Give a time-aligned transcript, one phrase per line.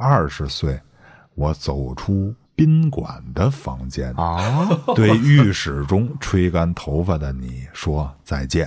[0.00, 0.80] 二十岁，
[1.34, 8.66] 我走出宾馆的房间，啊， 对浴室中吹干头发的你说再见。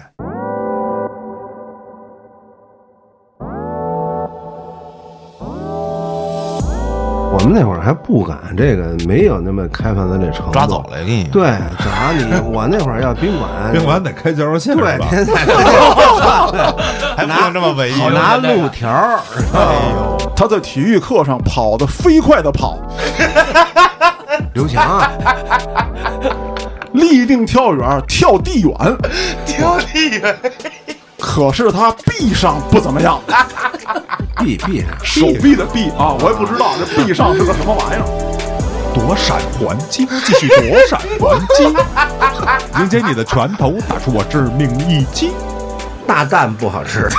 [7.35, 10.51] 我们那会儿还不敢这个，没有那么开放的这程度。
[10.51, 11.23] 抓走了，给你。
[11.25, 11.43] 对，
[11.79, 12.23] 抓你。
[12.47, 14.99] 我那会儿要宾馆， 宾馆得开介绍信对？
[14.99, 15.35] 天天
[17.17, 19.19] 还不能这么文艺好拿路条儿，
[20.35, 22.77] 他在体育课上跑得飞快的跑，
[24.53, 25.11] 刘翔啊，
[26.93, 28.73] 立定跳远，跳地远。
[29.45, 30.37] 跳地远，
[31.19, 33.19] 可是他臂上不怎么样，
[34.39, 38.05] 臂臂上手臂的臂啊，我也不知道这臂上是个什么玩意儿。
[38.93, 41.63] 躲闪还击，继续躲闪还击，
[42.79, 45.31] 迎接你的拳头，打出我致命一击。
[46.07, 47.09] 大蛋不好吃，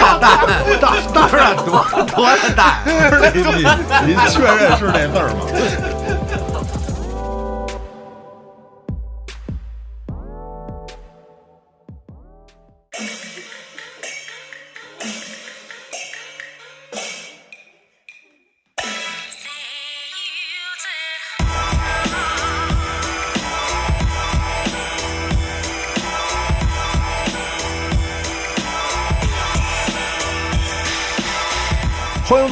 [0.00, 0.38] 大蛋，
[0.80, 1.84] 大大蛋多
[2.14, 2.26] 多
[2.56, 2.78] 大蛋？
[3.34, 3.58] 您您
[4.08, 5.40] 您确认是那字儿吗？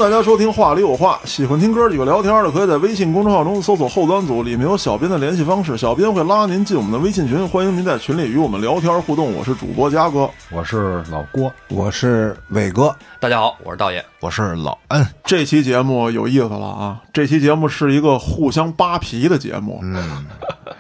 [0.00, 9.30] 大家收听《话里有话》，喜欢听哥几个聊天的，可以在微信公众号中搜索“后端组”，里面有小编的联系方式，小编会拉您进我们的微信群，欢迎您在群里与我们聊天互动。
[9.34, 14.02] 我是主播嘉哥，我是老郭，我是伟哥，大家好，我是道爷。
[14.20, 16.98] 我是老恩，这期节目有意思了啊！
[17.12, 19.80] 这期节目是一个互相扒皮的节目。
[19.82, 20.24] 嗯，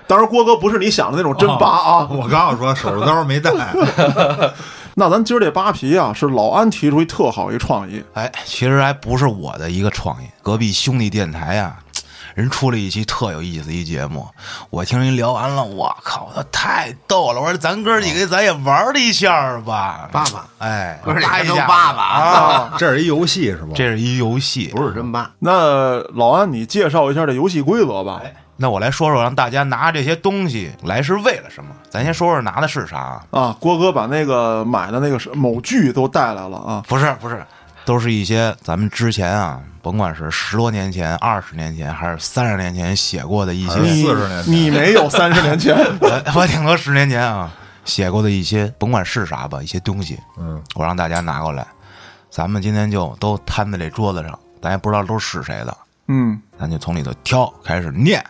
[0.06, 0.56] 当然郭哥。
[0.56, 2.08] 不是你想的那种真扒啊。
[2.10, 3.50] 我刚要说手术刀没带，
[4.94, 11.78] 那咱今儿这扒皮啊，是老安提出一特好一创意，哎，其实还不是我的一个创意，隔壁兄弟电台啊、
[12.34, 14.26] 人出了一期特有意思一节目，
[14.68, 17.40] 我听人聊完了，我靠，他太逗了！
[17.40, 22.74] 我说咱哥几个咱也玩了一下吧，爸爸，哎，哥几个都扒一下扒扒啊！
[22.78, 23.72] 这是一游戏是吧？
[23.74, 28.20] 这是一游戏，不是真扒，那老安你介绍一下这游戏规则吧。
[28.62, 31.70] 那我来说说，让大家拿这些东西来是为了什么？
[31.88, 33.24] 咱先说说拿的是啥啊？
[33.30, 36.84] 啊，郭哥把那个买的那个是某剧都带来了啊。
[36.86, 37.42] 不是不是，
[37.86, 47.50] 都是一些咱们之前啊，甭管是十多年前、二十年前，还是三十年前写过的一些，你40年前你没有三十年前 我我顶多十年前啊
[47.86, 51.66] 写过的一些，甭管是啥吧，一些东西，嗯，我让大家拿过来，
[52.28, 55.74] 咱们今天就都摊在这桌子上，咱也不知道都是谁的，
[56.08, 58.22] 嗯，咱就从里头挑，开始念。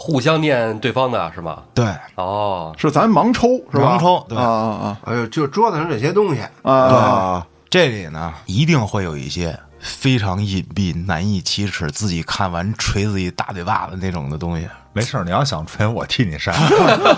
[0.00, 1.64] 互相念对方的是吗？
[1.74, 3.96] 对，哦，是咱盲抽是吧？
[3.96, 7.46] 盲抽对啊啊啊哎呦，就桌子上这些东西，啊啊！
[7.68, 14.68] 这里呢一定会有一些非常隐蔽、难以启齿，自己看完锤自己大嘴巴子那种的东西。
[14.92, 16.54] 没事儿，你要想吹，我替你删。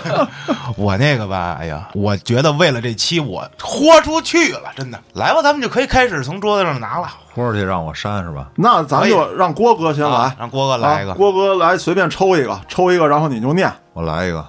[0.75, 4.99] 我那个吧，哎呀，我觉得为了这期我豁出去了，真的。
[5.13, 7.07] 来吧，咱们就可以开始从桌子上拿了。
[7.33, 8.51] 豁出去让我删是吧？
[8.55, 11.11] 那咱就让郭哥先来啊，让郭哥来一个。
[11.11, 13.71] 啊郭哥来随便抽一个，抽一个，然后你就念。
[13.93, 14.45] 我来一个。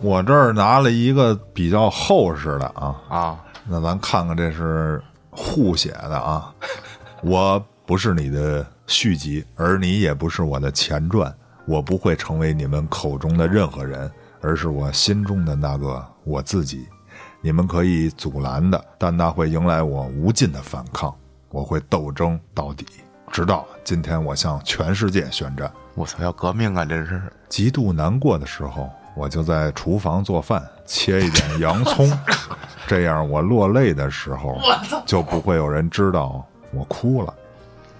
[0.00, 6.52] 我这儿拿了一个比较厚实的啊，啊，那咱看看这是互写的啊。
[7.22, 11.32] 我不是你的续集，而你也不是我的前传。
[11.64, 16.88] 我不会成为你们口中的任何人，而是我心中的那个我自己。
[17.44, 21.12] 你们可以阻拦的，但那会迎来我无尽的反抗。
[21.50, 22.86] 我会斗争到底，
[23.32, 25.70] 直到今天我向全世界宣战。
[25.94, 26.84] 我操，要革命啊！
[26.84, 32.10] 这是极度难过的时候，我就在厨房做饭，切一点洋葱，
[32.86, 34.56] 这样我落泪的时候，
[35.04, 37.34] 就不会有人知道我哭了。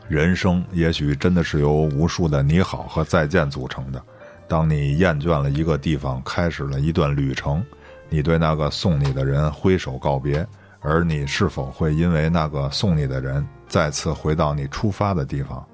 [0.06, 4.00] 人生也许真的是由无数的你好和再见组成的。
[4.46, 7.64] 当你厌倦了一个地方，开始了一段旅程，
[8.12, 10.46] 你对那个送你的人挥手告别，
[10.80, 15.66] 而你是否会因为那个送你的人再次回到你出发的地方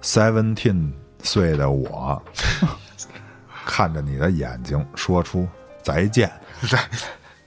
[0.00, 0.92] ？Seventeen
[1.24, 2.22] 岁的我，
[3.66, 5.48] 看着你的眼睛，说出
[5.82, 6.30] 再见。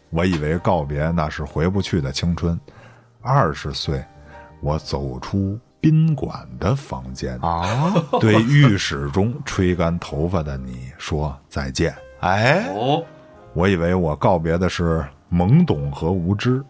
[0.10, 2.60] 我以为告别那是回不去的青春。
[3.22, 4.04] 二十岁，
[4.60, 11.96] 我走出宾馆的房间，啊，对浴室中吹干头发的你说再见。
[12.20, 13.06] 哎，哦，
[13.58, 16.64] 我以为我告别的是懵懂和无知，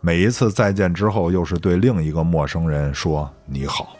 [0.00, 3.94] 每一次再见之后，又是对另一个陌生人说你好。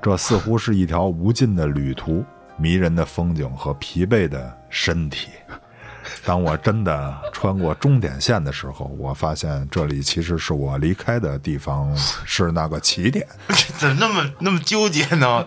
[0.00, 2.24] 这似乎是一条无尽的旅途，
[2.56, 5.30] 迷人的风景和疲惫的身体。
[6.24, 13.26] 当我真的穿过终点线的时候，我发现这里其实是我离开的地方，是那个起点。
[13.78, 15.44] 怎么那么那么纠结呢？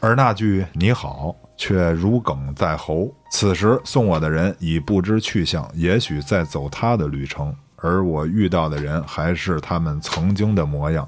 [0.00, 3.10] 而那句“你好”却如鲠在喉。
[3.38, 11.06] 此时送我的人已不知去向，也许在走他的旅程，而我遇到的人还是他们曾经的模样，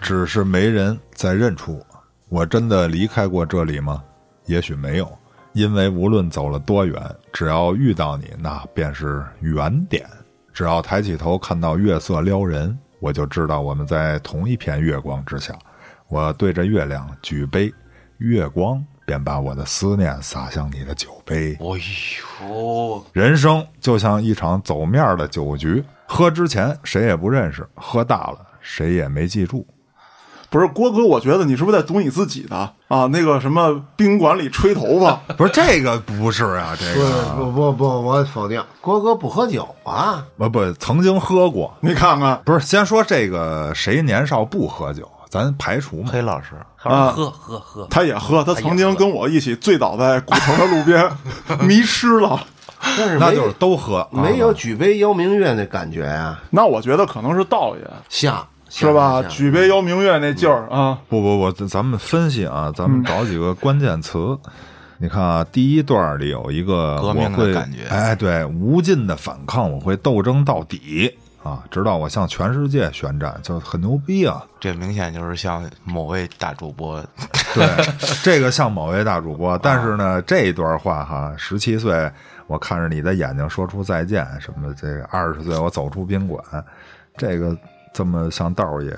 [0.00, 1.86] 只是没人再认出我。
[2.28, 4.02] 我真的离开过这里吗？
[4.46, 5.16] 也许没有，
[5.52, 7.00] 因为无论走了多远，
[7.32, 10.04] 只要遇到你，那便是原点。
[10.52, 15.56] 只要抬起头看到月色撩人，我就知道我们在同一片月光之下。
[16.08, 17.72] 我对着月亮举杯，
[18.18, 21.58] 月光便把我的思念洒向你的酒杯。
[21.58, 29.66] 哎呦，人生就像一场走面儿的酒局，喝之前谁也不认识，喝大了谁也没记住。
[30.48, 33.06] 不是郭哥，我觉得你是不是在读你自己的啊？
[33.06, 40.24] 那个什么宾馆里吹头发， 不是这个，不是啊，这不个不不不，我否定，郭哥不喝酒啊。
[40.36, 41.76] 不不曾经喝过。
[41.80, 46.10] 你看看不是，先说这个谁年少不喝酒，咱排除嘛。
[46.12, 46.48] 黑老师，
[46.82, 47.12] 啊。
[47.12, 51.10] 喝喝喝，他也喝，他曾经跟我一起醉倒在古城的路边，
[51.66, 52.38] 迷失了。
[52.98, 59.22] 但是那就是都喝，没有啊举杯邀明月那感觉呀，那我觉得可能是道爷，像是吧？
[59.24, 64.36] 举杯邀明月那劲儿啊，不不不，咱咱们分析啊，咱们找几个关键词。
[64.96, 67.86] 你看啊，第一段里有一个革命的感觉。
[67.90, 74.44] 哎，对，无尽的反抗，我会斗争到底啊，直到我向全世界宣战，就很牛逼啊！
[74.60, 77.02] 这明显就是像某位大主播，
[77.54, 77.66] 对，
[78.22, 82.10] 这个像某位大主播，但是呢，这一段话哈，十七岁
[82.46, 86.44] 我看着你的眼睛说出再见什么的，这个二十岁我走出宾馆，
[87.16, 87.56] 这个
[87.94, 88.90] 这么像道儿爷，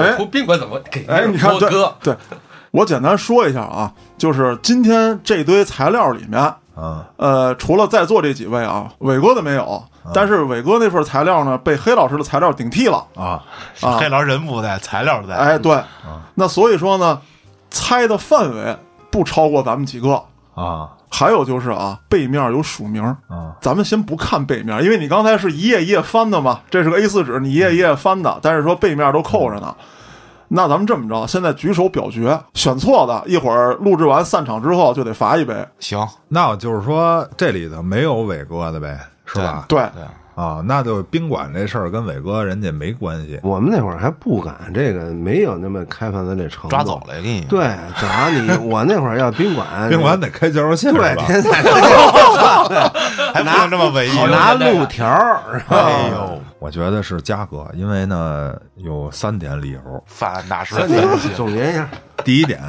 [0.00, 1.96] 哎出宾馆怎么给哎，你看，对郭哥？
[2.02, 2.16] 对，
[2.70, 6.40] 我简单说一下啊，就是今天这堆材料里面，
[6.74, 13.04] 啊呃，除了在座这几位啊，伟哥的没有，但是伟哥那份材料呢，被黑老师的材料顶替了。
[13.14, 13.44] 啊，
[13.80, 13.98] 啊。
[13.98, 15.34] 黑老师人不在，材料在。
[15.34, 15.80] 哎，对，
[16.34, 17.20] 那所以说呢，
[17.70, 18.76] 猜的范围
[19.10, 20.22] 不超过咱们几个。
[20.54, 20.90] 啊。
[21.14, 23.54] 还有就是啊，背面有署名，啊。
[23.60, 29.74] 咱们先不看背面，因为你刚才是一页一页翻的嘛，这是个 A 4纸，你一页一页翻的，但是说背面都扣着呢。
[30.48, 35.54] 那咱们这么着，现在举手表决，选错的，一会儿录制完散场之后就得罚一杯。
[35.78, 38.98] 行，那我就是说这里头没有伟哥的呗，
[39.32, 39.64] 是吧？
[39.68, 40.02] 对，对，
[40.34, 43.38] 啊，那就宾馆这事儿跟伟哥人家没关系。
[43.42, 46.68] 我们那会儿还不敢这个，没有那么开放的这程度。
[46.68, 47.42] 抓走了，给你。
[47.42, 47.60] 对，
[48.00, 51.14] 正好你我那会儿要宾馆， 宾馆得开介绍信对？
[51.26, 51.52] 天天
[53.34, 60.04] 还不能这么文艺拿路条儿，是吧哎呦， 我觉得是嘉哥，因为呢有三点理由。
[60.06, 61.88] 范大师那分析你总结一下，
[62.24, 62.60] 第一点，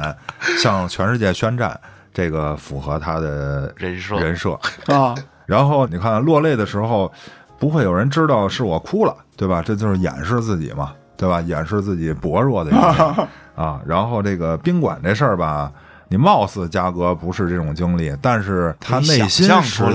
[0.58, 1.78] 向全世界宣战，
[2.12, 4.52] 这个符合他的人设人设。
[4.86, 5.14] 啊，
[5.46, 7.10] 然后你看落泪的时候，
[7.58, 9.62] 不会有人知道是我哭了，对吧？
[9.64, 11.40] 这就是掩饰自己嘛，对吧？
[11.40, 12.84] 掩饰自己薄弱的一面
[13.54, 13.80] 啊。
[13.86, 15.70] 然后这个宾馆这事儿吧，
[16.08, 19.92] 你貌似嘉哥不是这种经历，但是他内心实际上是种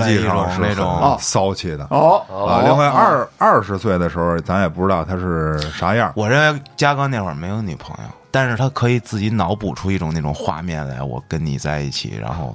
[0.60, 1.86] 那种很骚气的。
[1.90, 6.12] 哦，啊，另外二二十岁的时候，咱也不知道他是啥样。
[6.16, 12.54] 我认为嘉哥那会儿没有女朋友，但是他可以自己脑补出一种那种画面来，我跟你在一起，然后，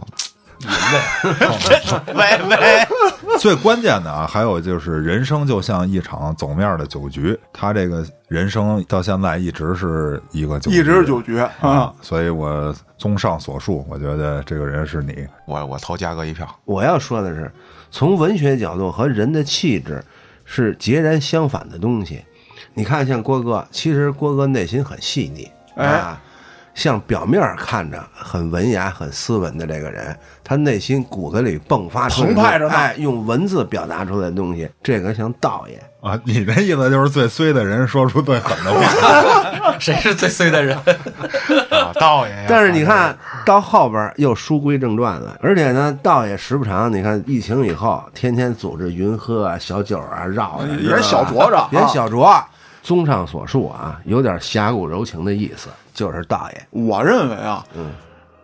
[2.13, 15.27] 喂喂，最关键的啊，还有就是人生就像一场走面的酒局，他这个人生到现在一直是一个酒局，一直是酒局啊啊，，所以我综上所述，我觉得这个人是你。
[15.45, 16.47] 我我投嘉哥一票。
[16.65, 17.51] 我要说的是，
[17.91, 20.03] 从文学角度和人的气质
[20.43, 22.23] 是截然相反的东西。
[22.73, 26.21] 你看，像郭哥，其实郭哥内心很细腻哎啊，
[26.75, 35.81] 像表面看着很文雅、很斯文的这个人，他内心骨子里迸发出来的澎湃着呢哎，用文字表达出来的东西，这个像道爷。
[36.01, 40.77] 啊，你的意思就是最衰的人说出最狠的话， 谁是最衰的人？
[41.71, 42.45] 啊，道爷。
[42.47, 52.43] 但是你看到后边又书归正传了，而且呢，道爷时不常，你看疫情以后，天天组织云喝啊、小酒啊、绕的，演小，酌着，演啊小酌。
[52.85, 56.67] 综上所述啊，有点侠骨柔情的意思，就是大爷。
[56.69, 57.91] 我认为啊，嗯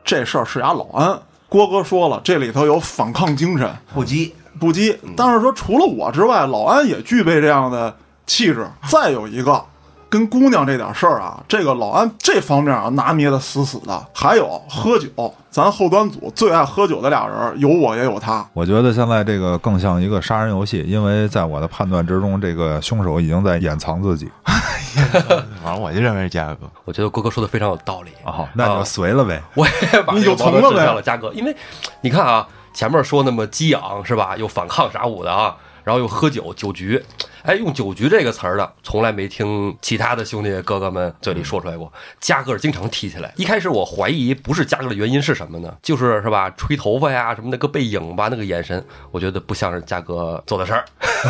[0.04, 1.18] 这事儿是俩老安。
[1.48, 4.98] 郭哥说了，这里头有反抗精神，不羁，不羁。
[5.04, 7.96] 嗯但是说除了我之外，老安也具备这样的
[8.26, 8.68] 气质。
[8.90, 9.64] 再有一个，
[10.12, 14.08] 跟姑娘这点事儿啊，这个老安这方面啊拿捏的死死的。
[14.14, 18.46] 还有喝酒，咱后端组最爱喝酒的俩人，有我也有他。
[18.52, 24.30] 我觉得现在这个更像一个杀人游戏，因为在我的判断之中，这个凶手已经在掩藏自己。
[25.64, 26.70] 反 正我就认为是嘉哥。
[26.84, 28.12] 我觉得郭哥说的非常有道理。
[28.26, 29.42] 哦，那就随了呗。
[29.56, 31.56] 我也把你这个就成了呗矛盾指向了嘉哥，因为
[32.02, 34.36] 你看啊，前面说那么激昂是吧？
[34.36, 37.02] 又反抗啥舞的啊，然后又喝酒酒局，
[37.44, 41.92] 哎，用酒局这个词儿的，从来没听其他的兄弟哥哥们嘴里说出来过。
[42.20, 45.76] 嘉哥经常提起来，一开始我怀疑不是嘉哥的原因是什么呢？
[45.82, 50.86] 就是是吧，吹头发呀什么那个背影吧，那个眼神，我觉得不像是嘉哥做的事儿。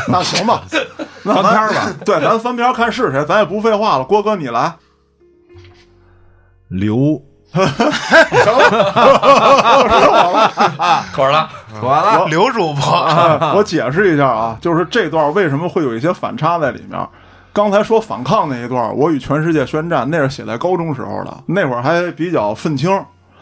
[0.08, 0.63] 那行吧，
[1.24, 1.94] 那翻篇儿吧。
[2.06, 4.03] 对，咱翻篇儿看是谁，咱也不废话了。
[4.03, 4.75] 郭哥你来，
[6.68, 7.22] 刘
[11.12, 17.00] 口儿了，妥了，刘主播，哎我解释一下啊，就是这段为什么会有一些反差在里面。
[17.53, 22.89] 刚才说反抗那一段，我与全世界宣战，那是写在高中时候的，那会儿还比较愤青。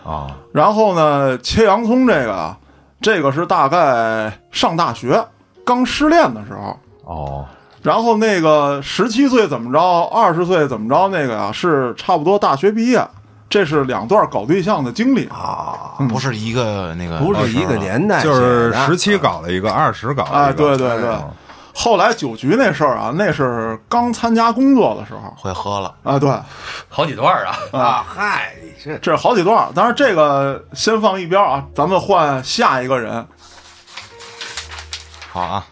[0.04, 2.58] 啊，然后呢，切洋葱这个啊，
[3.00, 5.24] 这个是大概上大学
[5.64, 6.80] 刚失恋的时候。
[7.04, 7.46] 哦，
[7.84, 9.80] 然后那个十七岁怎么着，
[10.12, 13.06] 二十岁怎么着，那个呀、是差不多大学毕业，
[13.50, 21.32] 这是两段搞对象的经历啊，不是一个那个，不是一个年代就，是十七搞了一个，二十搞了哎，一个，对对对嗯。
[21.74, 25.96] 后来酒局那事儿啊，那是刚参加工作的时候会喝了。
[26.04, 26.30] 啊，对，
[26.90, 27.58] 好几段啊。
[27.72, 28.54] 啊，嗨，
[28.84, 29.72] 这这是好几段。
[29.74, 33.26] 当然这个先放一边啊，咱们换下一个人。
[35.32, 35.66] 好啊，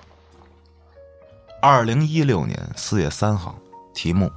[1.62, 3.54] 二零一六年四月三号，
[3.94, 4.26] 题目《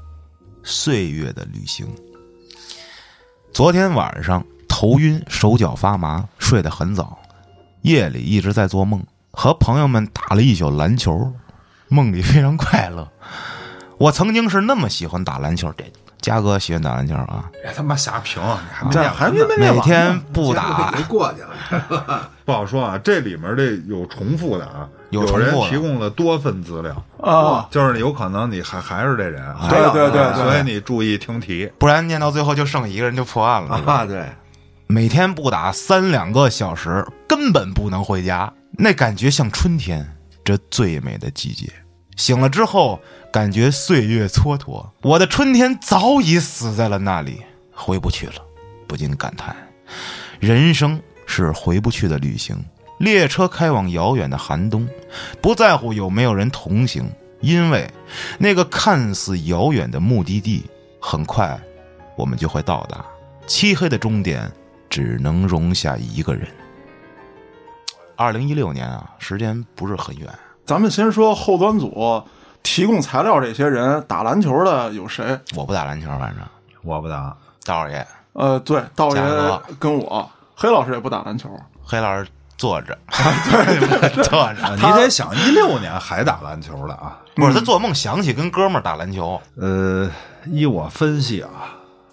[0.64, 1.86] 岁月的旅行》。
[3.52, 7.18] 昨天晚上头晕，手脚发麻，睡得很早，
[7.82, 9.02] 夜里一直在做梦，
[9.32, 11.32] 和朋友们打了一宿篮球，
[11.88, 13.10] 梦里非常快乐。
[13.98, 15.84] 我曾经是那么喜欢打篮球，这
[16.20, 19.16] 嘉哥喜欢打篮球啊，别他妈瞎评，你还没这念完呢。
[19.16, 20.92] 还没没念每天不打。
[20.96, 21.40] 给过去
[21.94, 22.98] 了，不好说啊。
[22.98, 30.34] 这里面这有重复的啊，有人提供了多份资料，啊，就是有可能你还还是这人，对对对对。
[30.34, 31.70] 所以你注意听题。
[31.78, 33.76] 不然念到最后就剩一个人就破案了。
[33.86, 34.26] 啊，对，
[34.86, 40.06] 每天不打三两个小时，根本不能回家，那感觉像春天
[40.44, 41.72] 这最美的季节。
[42.20, 43.00] 醒了之后，
[43.32, 48.34] 感觉岁月蹉跎，我的春天早已死在了那里，回不去了，
[48.86, 49.56] 不禁感叹，
[50.38, 52.62] 人生是回不去的旅行。
[52.98, 54.86] 列车开往遥远的寒冬，
[55.40, 57.10] 不在乎有没有人同行，
[57.40, 57.90] 因为
[58.36, 60.62] 那个看似遥远的目的地，
[61.00, 61.58] 很快
[62.16, 63.02] 我们就会到达。
[63.46, 64.52] 漆黑的终点
[64.90, 66.46] 只能容下一个人。
[68.14, 70.28] 二零一六年啊，时间不是很远。
[70.66, 72.22] 咱们先说后端组
[72.62, 75.38] 提供材料这些人，打篮球的有谁？
[75.56, 76.38] 我不打篮球，反正
[76.82, 79.22] 我不打，道爷、呃，对，道爷
[79.78, 81.48] 跟我，黑老师也不打篮球。
[81.82, 84.76] 黑老师坐着， 对，坐啊着。
[84.76, 87.18] 你得想一六年还打篮球的啊。
[87.34, 90.10] 不是他做梦想起跟哥们儿打篮球，呃，
[90.46, 91.50] 依我分析啊，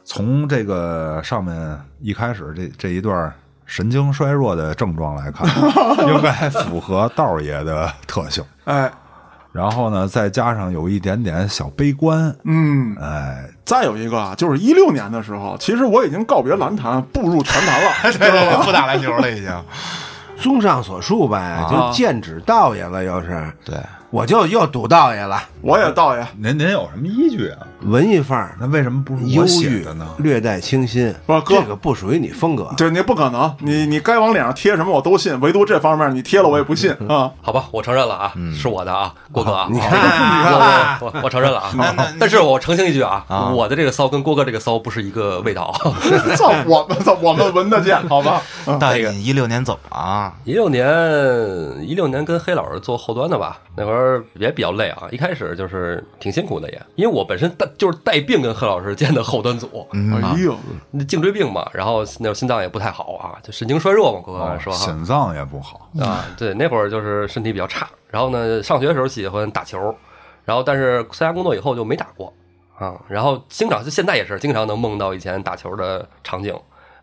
[0.06, 3.34] 从这个上面一开始这这一段
[3.68, 5.46] 神经衰弱的症状来看，
[6.08, 8.44] 应该符合道爷的特性。
[8.64, 8.90] 哎，
[9.52, 17.92] 然后呢，再加上有一点点小悲观，嗯，哎，再有一个啊，就是一六年的时候，其实我已经告别篮坛，步入拳坛了。
[18.18, 19.52] 对对对，不打篮球了已经。
[20.40, 23.76] 综上所述呗，就剑指道爷了，又是，对，
[24.10, 27.68] 我就又赌道爷了，我也道爷，您您有什么依据啊？
[27.82, 30.08] 文艺范儿，那为什么不是忧我写郁的呢？
[30.20, 32.72] 略带清新，不是哥这个不属于你风格。
[32.78, 37.30] 对你不可能，你你该往脸上贴什么我都信，唯独这方面你贴了我也不信啊。
[37.42, 41.72] 好吧，我承认了啊，是我的啊，郭哥啊，你看，我我我 我承认了啊
[42.18, 45.74] 但是我澄清一句啊啊，我的这个骚跟郭哥这个骚不是一个味道。
[46.38, 48.42] 操，我们操，我们闻得见，好吧？
[48.80, 50.34] 大爷，你一六年怎么了？
[50.46, 50.88] 一六年，
[51.86, 53.98] 一六年跟黑老师做后端的吧，那会儿
[54.36, 55.08] 也比较累啊。
[55.12, 60.56] 一开始就是挺辛苦的也，因为我本身带就是带病跟贺老师建的后端组，哎呦，
[60.92, 64.80] 那颈椎病嘛，然后那会儿心脏也不太好啊，就神经衰弱嘛，哥哥说哈。
[64.80, 69.96] 心脏也不好，啊，对，那会儿就是身体比较差，然后呢，上学的时候喜欢打球，
[70.46, 72.34] 然后但是参加工作以后就没打过
[72.78, 76.54] 啊，然后经常就现在也是经常能梦到以前打球的场景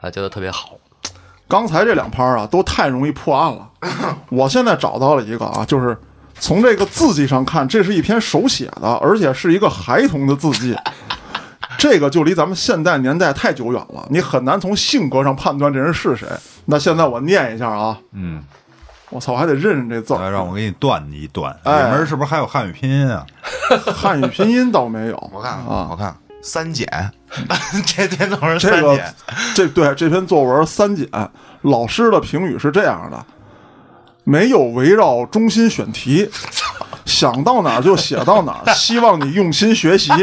[0.00, 0.70] 啊，觉得特别好。
[1.46, 3.70] 刚才这两拍啊，都太容易破案了。
[4.30, 5.96] 我现在找到了一个啊，就是
[6.38, 10.76] 从这个字迹上看，这是一篇手写的，而且是一个孩童的字迹。
[11.76, 16.26] 这个就离咱们现代年代太久远了，你很难从性格上判断这人是谁。
[16.66, 18.42] 那现在我念一下啊，嗯，
[19.10, 20.20] 我操，我还得认认这字儿。
[20.20, 23.26] 来让我给你断一断，里哎面是不是还有汉语拼音啊？
[23.94, 26.86] 汉语拼音倒没有，我看看，啊我， 看看三减，
[27.84, 29.14] 这篇作文这个三减。
[29.54, 31.08] 这对这篇作文三减，
[31.62, 33.26] 老师的评语是这样的：
[34.24, 36.28] 没有围绕中心选题，
[37.06, 40.10] 想到哪儿就写到哪儿， 希望你用心学习。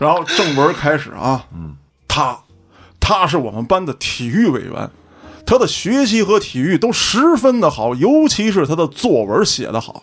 [0.00, 1.76] 然后正文开始啊，嗯，
[2.08, 2.36] 他，
[2.98, 4.90] 他是我们班的体育委员，
[5.46, 10.02] 他的学习和体育都十分的好，尤其是他的作文写得好。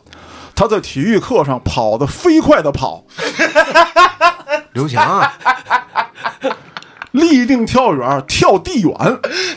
[0.56, 3.04] 他在体育课上跑得飞快的跑，
[4.74, 5.34] 刘翔啊，
[7.12, 8.94] 立定跳远，跳地远。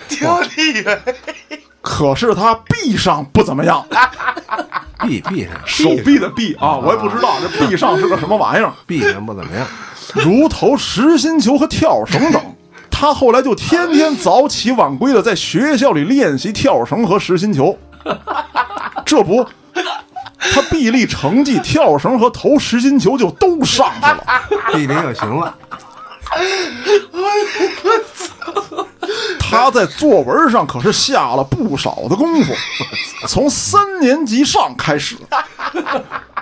[0.09, 1.01] 跳地远，
[1.81, 3.87] 可是他臂上不怎么样，
[5.01, 8.73] 臂臂上手臂的臂啊，我也不知道这臂上是个什么玩意儿。
[8.87, 9.67] 臂上不怎么样，
[10.15, 12.43] 如投实心球和跳绳等。
[12.91, 17.77] 他后来就天天早起晚归的在学校里练习跳绳和实心球。
[19.05, 19.45] 这不，
[20.39, 24.25] 他臂力成绩、跳绳和投实心球就都上去了。
[24.73, 25.55] 臂力就行了。
[29.39, 32.53] 他在作文上可是下了不少的功夫，
[33.29, 35.17] 从三年级上开始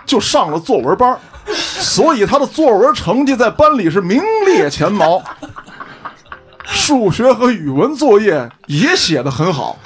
[0.07, 5.23] 就上了作文班，所以他的作文成绩在班里是名列前茅。
[6.65, 9.77] 数学和语文作业也写得很好，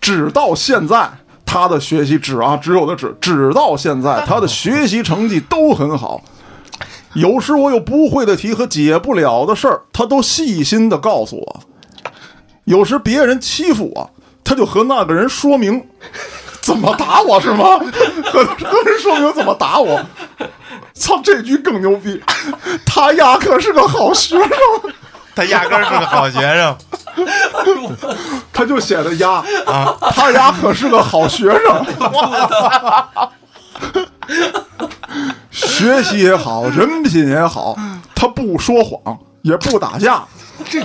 [0.00, 1.08] 直到现在
[1.46, 6.20] 他的学习只啊只有的只，直到现在他的学习成绩都很好。
[7.14, 11.60] 有时我有不会的题和解不了的事儿，他都细心的告诉我。
[12.64, 14.10] 有时别人欺负我，
[14.42, 15.84] 他就和那个人说明
[16.60, 17.64] 怎么打我是吗？
[18.32, 20.00] 和和人说明怎么打我。
[20.94, 22.22] 操，这句更牛逼！
[22.86, 24.48] 他压可是个好学生，
[25.34, 26.76] 他压根儿是个好学生。
[28.52, 31.86] 他就写的压啊，他压可是个好学生。
[35.52, 37.76] 学习也好，人品也好，
[38.14, 40.24] 他不说谎，也不打架，
[40.64, 40.82] 这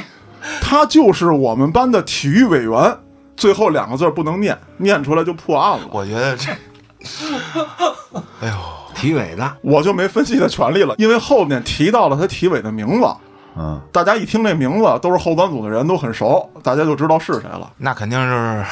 [0.61, 2.97] 他就是我们班的体育委员。
[3.37, 5.85] 最后两个字不能念，念出来就破案了。
[5.91, 6.51] 我觉得这，
[8.41, 8.55] 哎呦，
[8.95, 13.07] 体委的，我就没分析的权利了，因为后面提到了他体委的名字，
[13.55, 17.71] 嗯，大家一听这名字都是后端组的人，都很熟，大家就知道是谁了。
[17.77, 18.65] 那肯定是，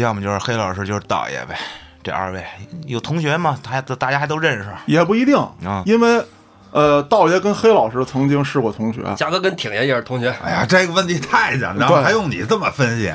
[0.00, 1.58] 要么就是黑老师，就是导爷呗。
[2.06, 2.40] 这二位
[2.86, 3.58] 有同学吗？
[3.66, 4.66] 还大家还都认识。
[4.86, 5.34] 也不一定
[5.64, 6.24] 啊因为
[6.70, 9.02] 呃，道爷跟黑老师曾经是过同学。
[9.16, 13.12] 嘉哥跟挺爷也是同学，哎呀，这个问题太简单了，还用你这么分析？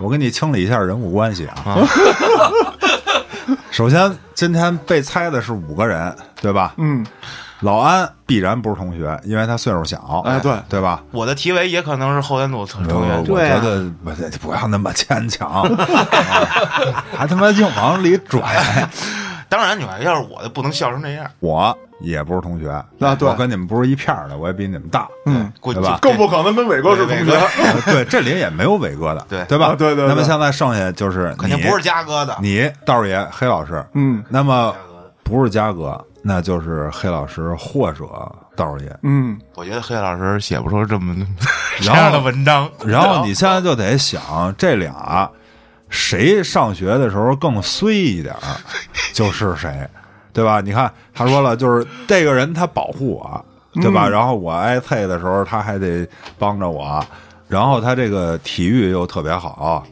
[0.00, 1.78] 我给你清理一下人物关系啊。
[3.70, 6.74] 首先，今天被猜的是五个人，对吧？
[6.78, 7.06] 嗯，
[7.66, 11.02] 老安必然不是同学，因为他岁数小，哎对对吧？
[11.10, 13.16] 我的体委也可能是后天组同同学。
[13.28, 18.40] 我觉得不不要那么牵强，啊还他妈硬往里拽。
[19.50, 27.32] 当然，你们，要是我的不能笑成这样，我也不是同学，那对我跟你们不是一片儿的，我也比你们大，嗯，对吧更不可能跟伟哥是同学。
[27.32, 29.66] 呃对，这里也没有伟哥的，对对吧？
[29.66, 32.36] 啊对对对那么现在剩下就是你肯定不是嘉哥的。
[32.40, 34.72] 你道爷黑老师，嗯那么
[35.24, 38.04] 不是嘉哥，那就是黑老师或者
[38.56, 38.98] 道儿爷。
[39.02, 41.14] 嗯，我觉得黑老师写不出这么
[41.78, 42.68] 这然后样的文章。
[42.84, 45.30] 然后你现在就得想，这俩
[45.88, 48.58] 谁上学的时候更衰一点儿，
[49.14, 49.88] 就是谁，
[50.32, 50.60] 对吧？
[50.60, 53.44] 你看他说了，就是这个人他保护我，
[53.80, 54.08] 对吧？
[54.08, 56.04] 然后我挨啐的时候他还得
[56.40, 57.00] 帮着我，
[57.46, 59.86] 然后他这个体育又特别好，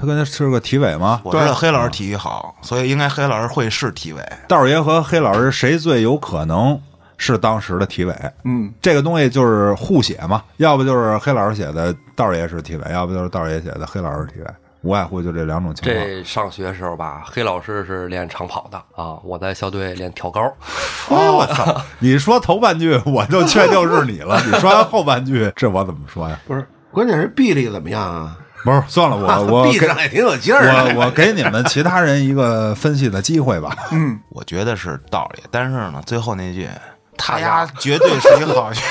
[0.00, 1.20] 他跟他是个体委吗？
[1.24, 4.22] 我知道黑老师体育好，所以应该黑老师会是体委。
[4.48, 6.80] 道儿爷和黑老师谁最有可能
[7.18, 8.14] 是当时的体委？
[8.44, 14.46] 嗯，这个东西就是互写嘛，要不就是黑老师写的道儿爷是体委，要不就是道儿爷写的黑老师体委，
[14.80, 16.06] 无外乎就这两种情况。
[16.06, 20.40] 这上学时候吧，黑老师是练长跑的啊，我在校队练跳高。
[21.10, 21.82] 哦，我操！
[21.98, 26.40] 你说头半句我就确定是你了， 你说完后半句，这我怎么说呀？
[26.46, 28.38] 不是，关键是臂力怎么样啊？
[28.64, 30.94] 不是，算了，我 我闭上也挺有劲儿的。
[30.94, 33.74] 我我给你们其他人一个分析的机会吧。
[33.90, 36.68] 嗯 我觉得是道理，但是呢，最后那句
[37.16, 38.82] 他丫绝对是一好学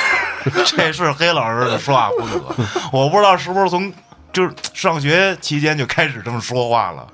[0.65, 2.55] 生， 这是黑老师的说话风格。
[2.91, 3.91] 我不知道是不是从
[4.32, 7.08] 就是上学期间就开始这么说话了，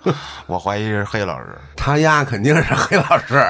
[0.48, 1.58] 我怀疑是黑老师。
[1.76, 3.46] 他丫肯定是黑老师，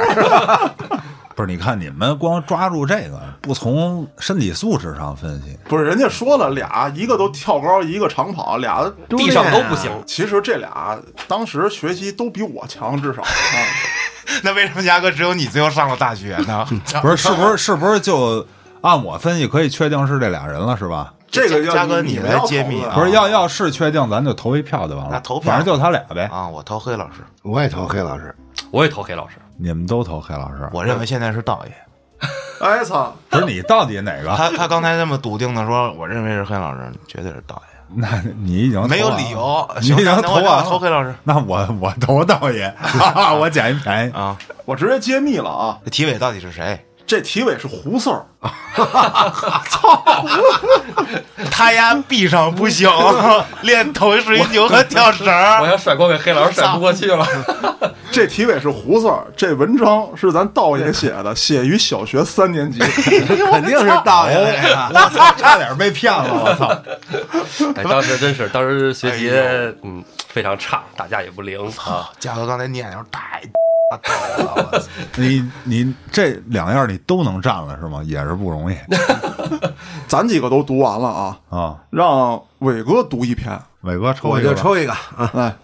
[1.36, 9.92] 不是，你看你们光抓住这个，不从身体素质上分析，不是，人家说了俩，一个都跳高，一个长跑，俩地上都不行。
[10.08, 13.28] 其实这俩当时学习都比我强，至少 啊。
[14.44, 16.66] 那为什么嘉哥只有你最后上了大学呢？
[17.02, 18.48] 不是，是不是，是不是就
[18.82, 21.14] 按我分析可以确定是这俩人了，是吧？
[21.30, 25.10] 这个要嘉哥你来揭秘啊不是，要要是确定，咱就投一票就完了。
[25.12, 26.30] 那投票反正就他俩呗。
[26.32, 28.34] 啊，我投黑老师，我也投黑老师。
[28.72, 31.74] 我也投黑老师，你们都投黑老师，我认为现在是道爷。
[32.62, 33.14] 哎操！
[33.30, 34.36] 不是你到底哪个？
[34.36, 37.76] 他他刚才那么笃定的说，我认为是黑老师，绝对是道爷。
[37.96, 39.70] 那你已经没有理由。
[39.82, 44.12] 你已投啊投黑老师那我 我投道爷，哈哈我捡一便宜。
[44.12, 44.38] 啊。
[44.66, 45.78] 我直接揭秘了啊！
[45.84, 46.84] 这体委到底是谁？
[47.08, 48.26] 这题委是胡四儿，
[49.70, 50.04] 操
[51.52, 52.90] 他丫闭上不行，
[53.62, 55.62] 练投水球和跳绳儿。
[55.62, 57.26] 我要甩锅给黑老师甩不过去了。
[58.12, 59.28] 这题委是胡四儿。
[59.36, 62.80] 这文章是咱道爷写的，写于小学三年级。
[62.80, 64.76] 肯定是道爷这个。
[64.94, 66.26] 我操，差点被骗了！
[66.34, 66.68] 我操，
[67.76, 69.30] 哎，当时真是，当时学习
[69.84, 72.10] 嗯非常差，打架也不灵啊。
[72.20, 73.42] 嘉哥刚才念的时候太！
[75.16, 78.02] 你你这两样你都能占了是吗？
[78.04, 78.76] 也是不容易
[80.08, 81.84] 咱几个都读完了啊，啊。
[81.92, 83.60] 让伟哥读一篇。
[83.82, 85.56] 伟哥抽一个我，就抽一个啊，来，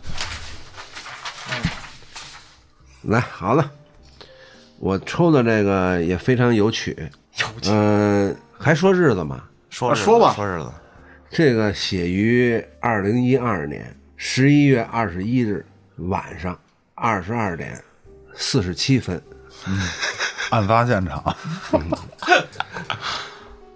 [3.02, 3.72] 来，好了，
[4.78, 6.96] 我抽的这个也非常有趣，
[7.40, 9.42] 有趣，嗯、还说日子吗？
[9.72, 10.72] 说说吧说日子，
[11.32, 15.66] 这个写于二零一二年十一月二十一日
[15.98, 16.56] 晚上
[16.94, 17.84] 二十二点
[18.36, 19.22] 四十七分，
[20.50, 21.36] 案发现场，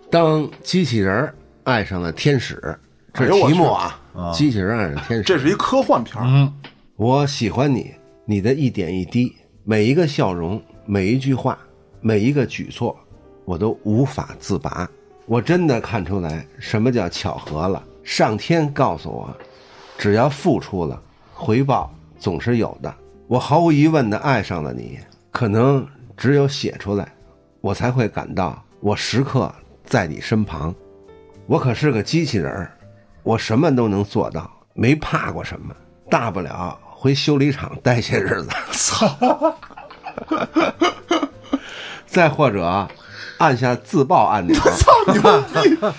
[0.09, 2.77] 当机器人儿爱上了天使，
[3.13, 3.99] 这题目啊，
[4.33, 6.51] 机器人爱上天使，这是一科幻片儿。
[6.95, 7.93] 我喜欢你，
[8.25, 11.57] 你的一点一滴，每一个笑容，每一句话，
[12.01, 12.97] 每一个举措，
[13.43, 14.89] 我都无法自拔。
[15.25, 17.83] 我真的看出来什么叫巧合了。
[18.03, 19.35] 上天告诉我，
[19.97, 21.01] 只要付出了，
[21.33, 22.93] 回报总是有的。
[23.27, 24.99] 我毫无疑问的爱上了你，
[25.31, 25.85] 可能
[26.15, 27.11] 只有写出来，
[27.59, 29.51] 我才会感到我时刻
[29.83, 30.73] 在你身旁。
[31.47, 32.71] 我可是个机器人儿，
[33.23, 35.75] 我什么都能做到，没怕过什么，
[36.07, 38.49] 大不了回修理厂待些日子。
[38.71, 39.57] 操！
[42.05, 42.87] 再或者
[43.39, 44.55] 按下自爆按钮。
[44.55, 45.93] 操你妈！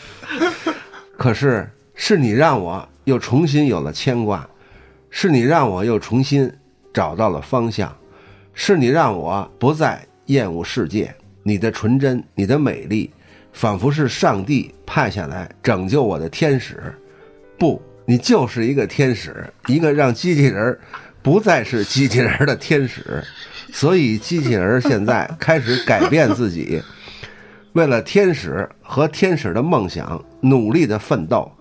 [1.19, 4.49] 可是是你让我又重新有了牵挂，
[5.11, 6.51] 是你让我又重新
[6.97, 7.95] 找到了方向，
[8.55, 11.15] 是你让我不再厌恶世界。
[11.43, 13.11] 你的纯真，你的美丽，
[13.53, 16.83] 仿佛是上帝派下来拯救我的天使。
[17.59, 20.81] 不，你就是一个天使，一个让机器人儿
[21.21, 23.23] 不再是机器人的天使。
[23.75, 26.81] 所以，机器人儿现在开始改变自己，
[27.75, 31.53] 为了天使和天使的梦想努力的奋斗。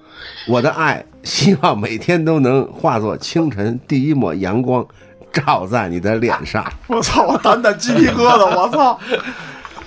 [0.47, 4.87] 我的爱，希望每天都能化作清晨第一抹阳光，
[5.35, 6.65] 照在你的脸上。
[6.87, 8.57] 我操，我胆胆鸡皮疙瘩！
[8.57, 8.99] 我操，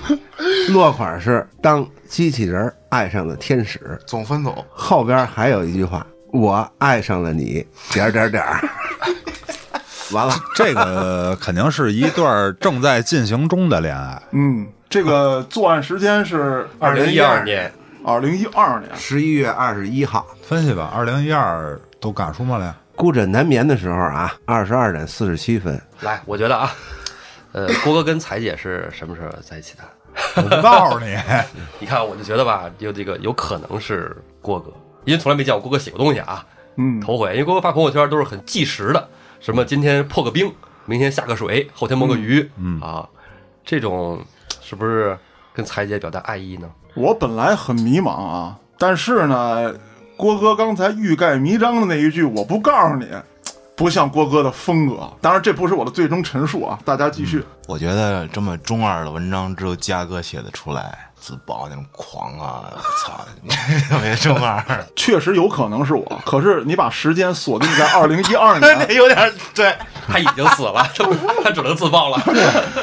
[0.71, 8.61] 落款是“当机器人儿爱上了天使总分总，”，后边还有一句话：“我爱上了你。”点儿点儿点儿。
[10.13, 14.23] 完了，这个肯定是一段正在进行中的恋爱。
[14.33, 17.71] 嗯，这个作案时间是二零一二年，
[18.03, 18.91] 二零一二年。
[18.97, 22.75] 十一月二十一号，分析吧，二零一二都干什么了？
[22.99, 25.81] 孤枕难眠的时候啊，二十二点四十七分。
[26.01, 26.75] 来，我觉得啊，
[27.53, 29.85] 呃，郭哥跟彩姐是什么时候在一起的？
[30.35, 31.17] 我不告诉你，
[31.79, 34.73] 你看，我就觉得吧，有这个有可能是郭哥，
[35.05, 39.09] 因为从来没见过郭哥写过东西啊，嗯，头回，因为郭哥发朋友圈都是很计时的，
[39.39, 40.53] 什么今天破个冰，
[40.85, 43.09] 明天下个水，后天摸个鱼，嗯啊，
[43.65, 44.21] 这种
[44.61, 45.17] 是不是
[45.55, 46.69] 跟彩姐表达爱意呢？
[46.95, 49.73] 我本来很迷茫啊，但是呢，
[50.19, 53.07] 郭哥刚才欲盖弥彰的那一句“我不告诉你”，
[53.77, 55.09] 不像郭哥的风格。
[55.21, 57.45] 当然，这不是我的最终陈述啊，大家继续。
[57.69, 62.65] 我觉得这么中二的文章只有嘉哥写得出来，自爆那种狂啊！
[62.75, 63.21] 我操，
[63.89, 64.61] 特别中二，
[64.97, 69.73] 确实有可能是我，可是你把时间锁定在 二零一二年，有点对。
[70.09, 71.05] 他已经死了，他
[71.45, 72.21] 他只能自爆了。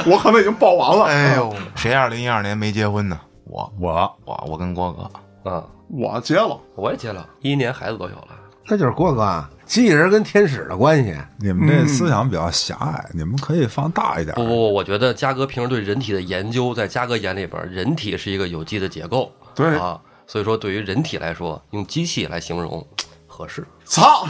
[0.06, 1.06] 我可能已经爆完了。
[1.06, 3.20] 哎呦，谁二零一二年没结婚呢？
[3.46, 5.12] 我我我我跟郭哥，
[5.46, 8.28] 嗯，我结了，我也结了，一一年孩子都有了。
[8.68, 11.16] 那就是郭哥啊，机器人跟天使的关系。
[11.40, 14.44] 你们这思想比较狭隘，你们可以放大一点不。
[14.44, 22.84] 不不，我觉得嘉哥平时对人体的研究，在嘉哥眼里边，人体是一个有机的结构，对啊，所以说对于人体来说，用机器来形容
[23.28, 23.64] 合适。
[23.86, 24.28] 操！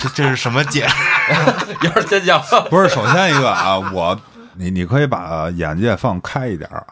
[0.00, 0.96] 这这是什么解释？
[1.84, 4.18] 一会儿先讲，不是，首先一个啊，我
[4.54, 6.86] 你你可以把眼界放开一点啊。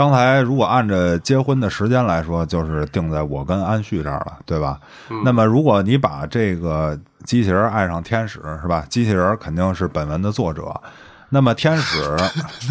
[0.00, 4.80] 刚才如果按照结婚的时间来说，就是定在我跟安旭这儿了，对吧？
[5.26, 8.82] 那么如果你把这个机器人爱上天使是吧？
[8.88, 10.74] 机器人肯定是本文的作者，
[11.28, 12.16] 那么天使，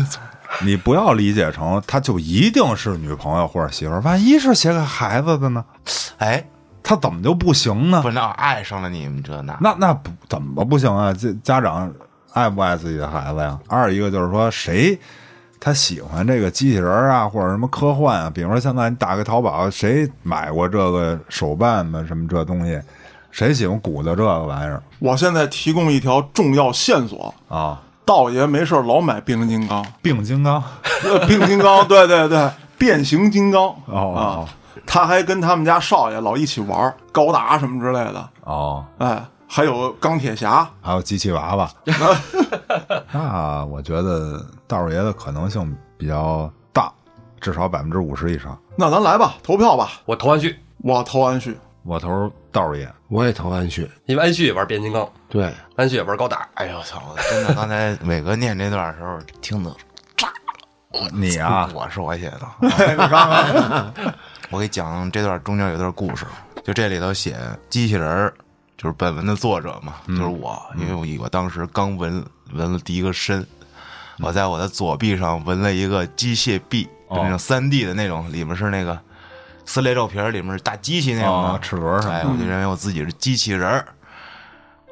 [0.65, 5.63] 你不要理解成他就一定是女朋友或者媳妇儿，万一是写给孩子的呢？
[6.17, 6.43] 哎，
[6.81, 8.09] 他怎么就不行呢不？
[8.09, 11.13] 是，那爱上了你们这那，那那不怎么不行啊？
[11.13, 11.93] 这家长
[12.33, 13.59] 爱不爱自己的孩子呀？
[13.67, 14.99] 二一个就是说，谁
[15.59, 18.31] 他喜欢这个机器人啊，或者什么科幻啊？
[18.33, 22.03] 比如说现在你打开淘宝，谁买过这个手办吗？
[22.07, 22.79] 什么这东西？
[23.31, 27.79] 谁喜欢鼓捣这个玩意儿我现在提供一条重要线索：啊？
[28.03, 30.63] 道爷没事儿老买变形金刚，变形金刚
[31.03, 34.49] 呃变形金刚， 对对对，变形金刚哦啊，
[34.87, 41.67] 他还跟他们家少爷老一起玩儿高达什么之类的，哦，哎，还有钢铁侠，还有机器娃娃。
[43.11, 46.93] 那我觉得道儿爷的可能性比较大，
[47.41, 48.55] 至少百分之五十以上。
[48.77, 52.87] 那咱来吧，投票吧，我投安旭，我投安旭，我投道儿爷。
[53.07, 53.89] 我也投安旭。
[54.05, 56.47] 因为安旭也玩变形金刚，对，安旭也玩高达。
[56.53, 57.01] 哎呦操！
[57.31, 59.75] 真的，刚才伟哥念这段的时候，听的
[61.11, 62.41] 你啊，我是我写的。
[62.61, 63.93] 你看看，
[64.51, 66.23] 我给讲这段中间有段故事，
[66.63, 67.35] 就这里头写
[67.67, 68.33] 机器人儿，
[68.81, 73.45] 就是本文的作者嘛，就是我，因为我我当时刚纹纹了第一个身，
[74.19, 78.97] 我在我的左臂上纹了一个机械臂，就那种三 D 的那种，里面是那个
[79.65, 83.85] 撕裂肉皮儿，里面是大机器那种的哦齿轮上哎，我就认为我自己是机器人儿。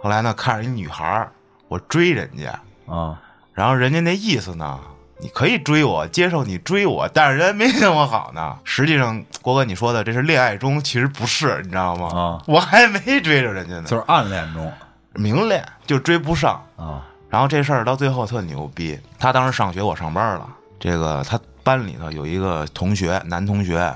[0.03, 1.25] 后来呢，看着一女孩，
[1.69, 2.59] 我追人家，
[2.93, 3.17] 啊，
[3.53, 4.77] 然后人家那意思呢，
[5.19, 8.57] 你可以追我，接受你追我，但是人没那么好呢。
[8.63, 12.07] 实际上，郭哥你说的这是恋爱中，其实不是，你知道吗？
[12.07, 14.71] 啊我还没追着人家呢，就是暗恋中
[15.13, 16.63] 明恋就追不上。
[16.75, 20.47] 啊，然后这事儿到最后特牛逼，他当时上学，我上班了。
[20.79, 23.91] 这个他班里头有一个同学，男同学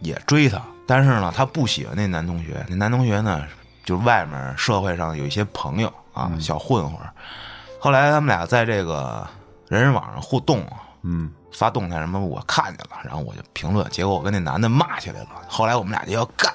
[0.00, 2.62] 也追他，但是呢，他不喜欢那男同学。
[2.68, 3.42] 那男同学呢，
[3.84, 7.10] 就是外面社会上有一些朋友啊，小混混儿。
[7.80, 9.26] 后来他们俩在这个
[9.68, 10.66] 人人网上互动，
[11.02, 15.28] 嗯，发动态什么，我看见了，然后我就评论，结果我跟那男的骂起来了。
[15.46, 16.52] 后来我们俩就要干，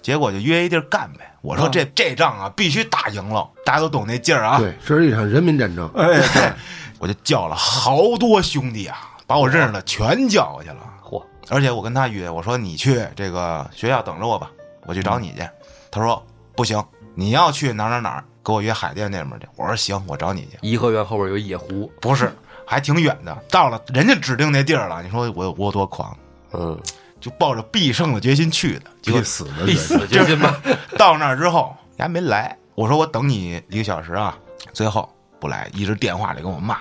[0.00, 1.30] 结果就约一地儿干呗。
[1.42, 4.58] 我说这、这仗啊，必须打赢了，大家都懂那劲儿啊。
[4.58, 5.90] 对，这是一场人民战争。
[5.94, 6.52] 哎，对，
[6.98, 8.96] 我就叫了好多兄弟啊，
[9.26, 10.76] 把我认识的全叫过去了。
[11.02, 14.50] 嚯，而且我跟他约，我说你去这个学校等着我吧，
[14.86, 15.46] 我去找你去。
[15.90, 16.24] 他说
[16.56, 16.82] 不行，
[17.14, 19.48] 你要去哪儿哪儿哪儿，给我约海淀那边去。
[19.56, 20.58] 我说行，我找你去。
[20.60, 22.30] 颐和园后边有野湖，不是，
[22.66, 25.02] 还挺远的，到了人家指定那地儿了。
[25.02, 26.16] 你说我我有多狂，
[26.52, 26.78] 嗯，
[27.20, 28.90] 就抱着必胜的决心去的。
[29.02, 30.60] 结果必死的必死的决心吧。
[30.98, 32.56] 到那儿之后，人还没来。
[32.74, 34.36] 我说我等你一个小时啊，
[34.72, 35.08] 最后
[35.40, 36.78] 不来，一直电话里跟我骂。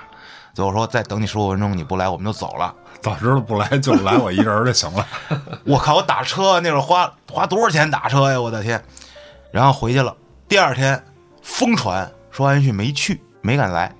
[0.53, 2.73] 最后说再等你十五分钟，你不来我们就走了。
[3.01, 5.05] 早知道不来就来我一人儿就行了。
[5.65, 8.39] 我靠，我打车那会儿花花多少钱打车呀？
[8.39, 8.81] 我的天！
[9.51, 10.15] 然后回去了，
[10.47, 11.03] 第二天
[11.43, 13.93] 疯传说安旭没去，没敢来。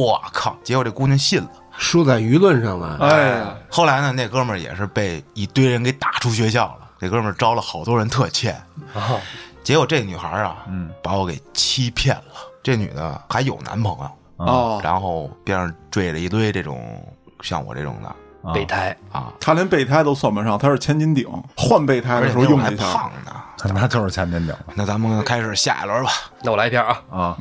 [0.00, 0.56] 我靠！
[0.64, 1.50] 结果这姑娘信了。
[1.76, 2.96] 输在舆论上了。
[3.00, 6.88] 哎呀，后来呢，那哥们儿也是被一堆人给打出学校了。
[6.98, 8.54] 这哥们儿招了好多人特欠，
[8.92, 9.20] 啊，
[9.62, 12.22] 结果这女孩儿啊，嗯，把我给欺骗了。
[12.60, 14.10] 这女的还有男朋友，
[14.44, 17.00] 哦，然后边上追了一堆这种
[17.42, 18.16] 像我这种的啊
[18.54, 22.92] 备胎，啊，他连备胎都算不上，他是千斤顶，换备胎的时候用了一下。
[22.92, 23.32] 胖呢。
[23.74, 26.10] 那就是千斤顶那咱们开始下一轮吧。
[26.42, 27.02] 那我来一篇啊。
[27.10, 27.36] 啊。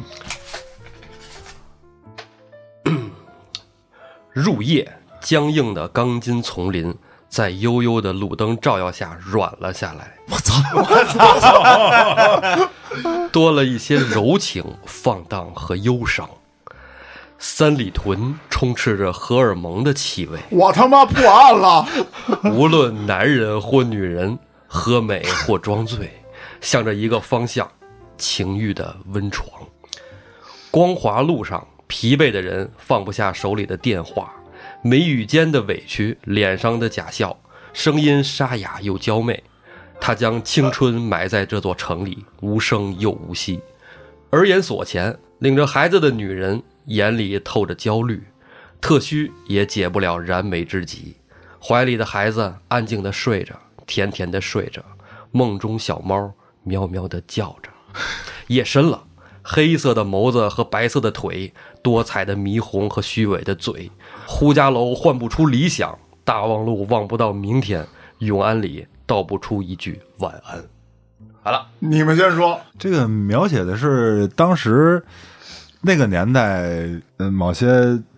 [4.34, 6.96] 入夜，僵硬的钢筋丛林
[7.30, 10.14] 在悠悠的路灯照耀下软了下来。
[10.30, 10.54] 我操！
[10.74, 10.84] 我
[11.40, 12.70] 操！
[13.32, 16.28] 多了一些柔情、放荡和忧伤。
[17.40, 21.88] 三里屯充斥着荷尔蒙的气味，我他妈破案了！
[22.54, 26.12] 无论男人或女人，喝美或装醉，
[26.62, 27.70] 向着一个方向，
[28.18, 29.48] 情欲的温床。
[30.72, 34.34] 光华路上，疲惫的人放不下手里的电话，
[34.82, 37.38] 眉宇间的委屈，脸上的假笑，
[37.72, 39.44] 声音沙哑又娇媚。
[40.00, 43.60] 他将青春埋在这座城里，无声又无息。
[44.32, 48.24] 耳眼所前，领着孩子的女人眼里透着焦虑，
[48.82, 51.16] 特需也解不了燃眉之急。
[51.60, 54.82] 怀里的孩子安静的睡着，甜甜的睡着，
[55.32, 57.70] 梦中小猫喵喵的叫着。
[58.48, 59.04] 夜深了，
[59.44, 63.92] 黑色的眸子和白色的腿，多彩的霓虹和虚伪的嘴。
[64.26, 67.86] 呼家楼唤不出理想，大望路望不到明天，
[68.20, 70.64] 永安里道不出一句晚安。
[71.42, 75.04] 好了，你们先说，这个描写的是当时
[75.88, 76.64] 那个年代，
[77.18, 77.66] 嗯，某些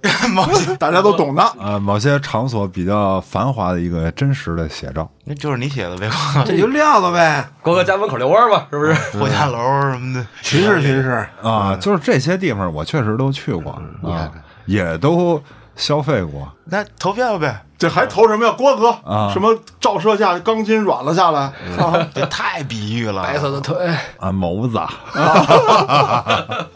[0.33, 1.43] 某些 大家都懂的。
[1.61, 5.09] 呃某些场所比较繁华的一个真实的写照。
[5.23, 8.93] 那就是你写的呗，嗯这就撂了呗，郭哥家门口遛弯吧，是不是？
[9.19, 9.57] 霍家楼
[9.91, 10.25] 什么的。
[10.41, 11.25] 巡视巡视。
[11.43, 13.71] 啊，就是这些地方我确实都去过，
[14.03, 14.29] 啊，
[14.65, 15.41] 也都
[15.79, 16.47] 消费过。
[16.65, 18.89] 那投票呗，这还投什么呀，郭哥？
[19.03, 21.41] 啊什么照射下钢筋软了下来？
[21.79, 23.23] 啊 这太比喻了。
[23.23, 23.75] 白色的腿，
[24.19, 24.87] 啊，眸子啊，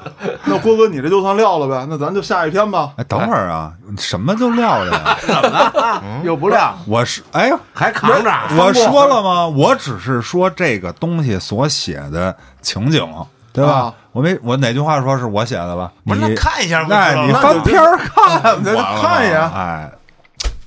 [0.46, 1.86] 那郭哥，你这就算撂了呗？
[1.90, 2.94] 那咱就下一篇吧。
[2.98, 6.02] 哎，等会儿啊，什么就撂了呀？
[6.24, 8.32] 又不撂，我是哎，还扛着。
[8.58, 9.46] 我说了吗？
[9.48, 13.08] 我只是说这个东西所写的情景，
[13.54, 13.72] 对吧？
[13.72, 13.94] 啊。
[14.12, 15.92] 我没我哪句话说是我写的吧？
[16.06, 19.40] 不是，你那看一下不哎，你翻篇儿看，咱看一眼。
[19.40, 19.92] 哎，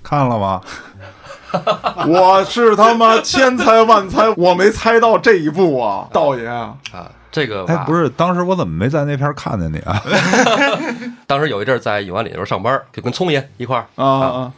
[0.03, 0.61] 看了吗？
[2.09, 10.03] 我是他妈千猜万猜，我没猜到这一步啊，道爷啊，啊，这个哎，不是，当时我怎么没在那片看见你啊？
[11.27, 13.87] 当时有一阵儿在永安里头上班，就跟聪爷一块儿。
[13.95, 14.53] 啊啊，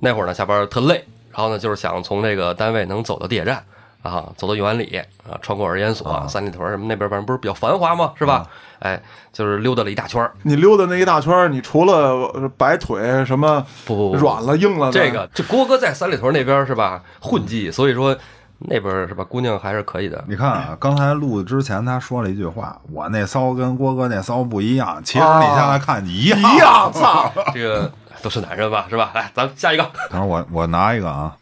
[0.00, 3.62] 那会儿呢，下班特累，然后呢，就是想从这个单位能走到地铁站
[4.06, 8.46] 啊，走到永安里啊，穿过儿研所、三里屯什么那边，反正不是比较繁华吗，是吧？
[8.78, 10.32] 哎，就是溜达了一大圈儿。
[10.42, 17.02] 你溜达那一大圈儿，你除了摆腿什么不不不，软了硬了，这个这郭哥在三里屯那边是吧？
[17.20, 18.14] 混迹，所以说
[18.58, 19.24] 那边是吧？
[19.24, 20.22] 姑娘还是可以的。
[20.28, 25.02] 你看啊，刚才录之前他说了一句话，我那骚跟郭哥那骚不一样。
[25.02, 26.38] 其实你现在看一样。
[26.38, 27.32] 一样， 操！
[27.54, 27.90] 这个
[28.22, 29.10] 都是男人吧，是吧？
[29.14, 29.90] 来，咱们下一个。
[30.10, 31.34] 等会儿我我拿一个啊，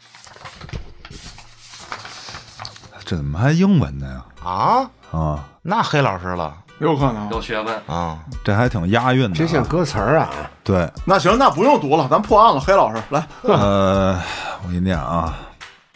[3.05, 4.25] 这怎么还英文的呀？
[4.43, 7.29] 啊，啊，那黑老师了有可能。
[7.29, 8.17] 有学问，啊！
[8.43, 9.67] 这还挺押韵的、这像啊。
[9.69, 10.29] 歌词儿啊，
[10.63, 12.59] 对，那行，那不用读了，咱破案了。
[12.59, 14.19] 黑老师来，呃，
[14.63, 15.35] 我给你念啊。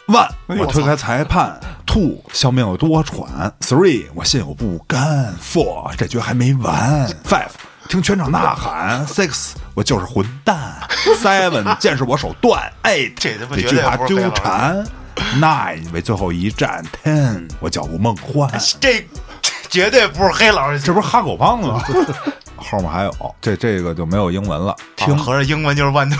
[0.08, 1.60] One，我推开裁判。
[1.86, 3.52] Two，消灭有多喘。
[3.62, 5.36] Three，我心有不甘。
[5.42, 7.08] Four，这局还没完。
[7.26, 7.50] Five，
[7.88, 9.06] 听全场呐喊。
[9.08, 10.88] Six，我就是混蛋。
[11.18, 12.72] Seven，见识我手段。
[12.84, 14.88] Eight，这他妈这绝对惧怕纠不是黑老师缠。
[15.40, 16.84] Nine，为最后一站。
[17.04, 18.50] Ten，我脚步梦幻。
[18.80, 19.06] 这
[19.42, 21.84] 这绝对不是黑老师，这不是哈狗胖子吗？
[22.58, 24.76] 后面还有，这这个就没有英文了。
[24.96, 26.20] 听合着英文就是万能。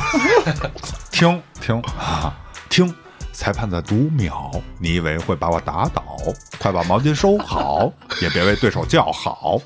[1.12, 2.34] 听听啊，
[2.70, 2.94] 听！
[3.34, 6.04] 裁判在读秒，你以为会把我打倒？
[6.60, 9.62] 快把毛巾收好，也别为对手叫好。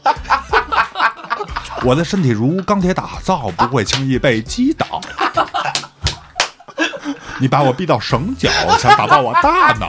[1.84, 5.02] 我的身体如钢铁打造，不会轻易被击倒。
[7.39, 9.88] 你把我逼到绳角，想打爆我大脑，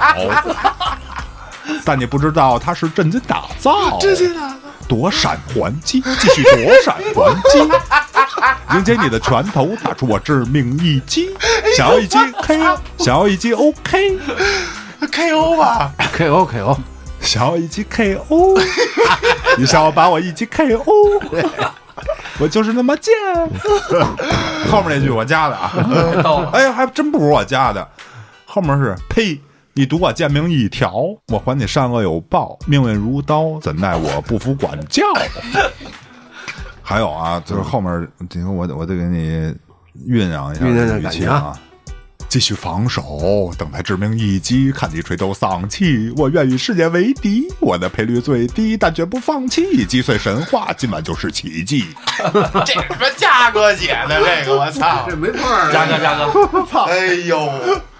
[1.84, 3.96] 但你不知道他是震惊打造。
[4.00, 4.54] 震惊打造，
[4.88, 7.02] 躲闪还击，继续躲闪还
[7.50, 7.58] 击。
[8.76, 11.30] 迎接你的拳头，打出我致命一击。
[11.76, 16.76] 想要一击 KO，想要一击 OK，KO 吧，KO KO，
[17.20, 18.60] 想要一击 KO。
[19.56, 20.84] 你想要把我一击 KO？
[22.40, 23.12] 我就是那么贱。
[24.70, 25.72] 后面那句我加的啊，
[26.52, 27.86] 哎，还真不是我加的。
[28.44, 29.40] 后面是呸！
[29.76, 30.94] 你赌我贱命一条，
[31.28, 35.02] 我还你善恶有报，命运如刀，怎奈我不服管教。
[36.80, 39.52] 还有啊，就是后面，这个我得我得给你
[40.06, 41.58] 酝酿一下这个语气啊。
[42.34, 46.12] 继续防守，等待致命一击，看你垂头丧气。
[46.16, 49.86] 我愿与世界为敌，我的赔率最低，但绝不放弃。
[49.86, 51.84] 击碎神话，今晚就是奇迹。
[52.66, 54.20] 这是什么嘉哥写的？
[54.20, 55.06] 这个我操！
[55.08, 57.48] 这没法儿嘉哥，嘉哥， 哎呦，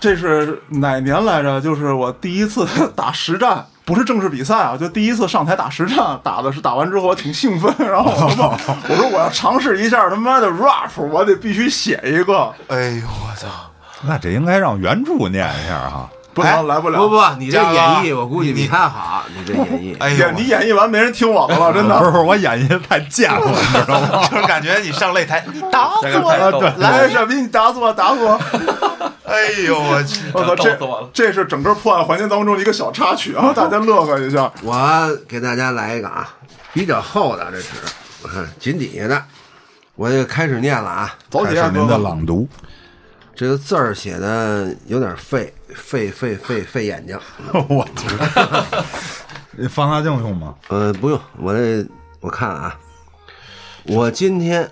[0.01, 1.61] 这是哪年来着？
[1.61, 2.67] 就是我第一次
[2.97, 8.53] 打实战，不是正式比赛啊，就第一次上台打实战，打的是打完之后我挺兴奋，然后我说
[8.91, 13.71] 我说我要尝试一下他妈的 rap，我得必须写一个，哎呦，我操！
[14.09, 16.09] 那这应该让原著念一下哈。
[16.35, 16.99] 不能来不了。
[16.99, 19.97] 不不，你这演绎我估计比他好，你这演绎。
[20.01, 21.97] 哎呦演，你演绎完没人听我的了，真的。
[21.97, 24.27] 不是我演绎的太贱了，你知道吗？
[24.29, 26.31] 就是感觉你上擂台，你打死这个我！
[26.33, 28.33] 太逗了来，傻逼，你打 死我，打死我！
[29.25, 30.23] 哎呦，我去！
[30.33, 30.77] 我操，这
[31.13, 34.51] 这是整个破案环节当中的一个小插曲啊，大家乐呵一下。
[34.63, 36.29] 我给大家来一个啊，
[36.73, 37.69] 比较厚的这纸，
[38.25, 39.23] 我看紧底下的，
[39.95, 41.15] 我就开始念了啊。
[41.31, 42.49] 走起啊，开始您的哥哥朗读。
[43.35, 47.19] 这个字儿写的有点费费费费费眼睛，
[47.69, 50.55] 我去， 放大镜用吗？
[50.69, 51.85] 呃，不用，我这
[52.21, 52.79] 我看啊，
[53.87, 54.71] 我今天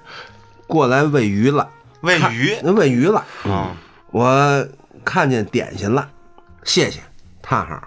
[0.66, 1.68] 过来喂鱼了，
[2.03, 3.77] 喂鱼那喂鱼了，啊，
[4.11, 4.68] 我
[5.05, 6.09] 看见点心了，
[6.62, 7.01] 谢谢，
[7.42, 7.83] 叹号。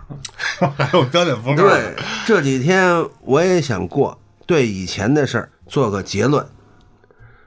[0.78, 1.56] 还有标点符号。
[1.56, 6.46] 对，这几天我也想过，对以前的事儿做个结论，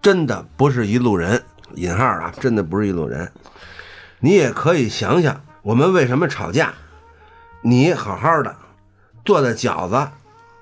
[0.01, 1.43] 真的不是一路人
[1.74, 3.31] （引号啊，真的不是一路人）。
[4.20, 6.72] 你也可以想想，我们为什么吵架？
[7.62, 8.54] 你好好的
[9.24, 10.09] 做的饺子，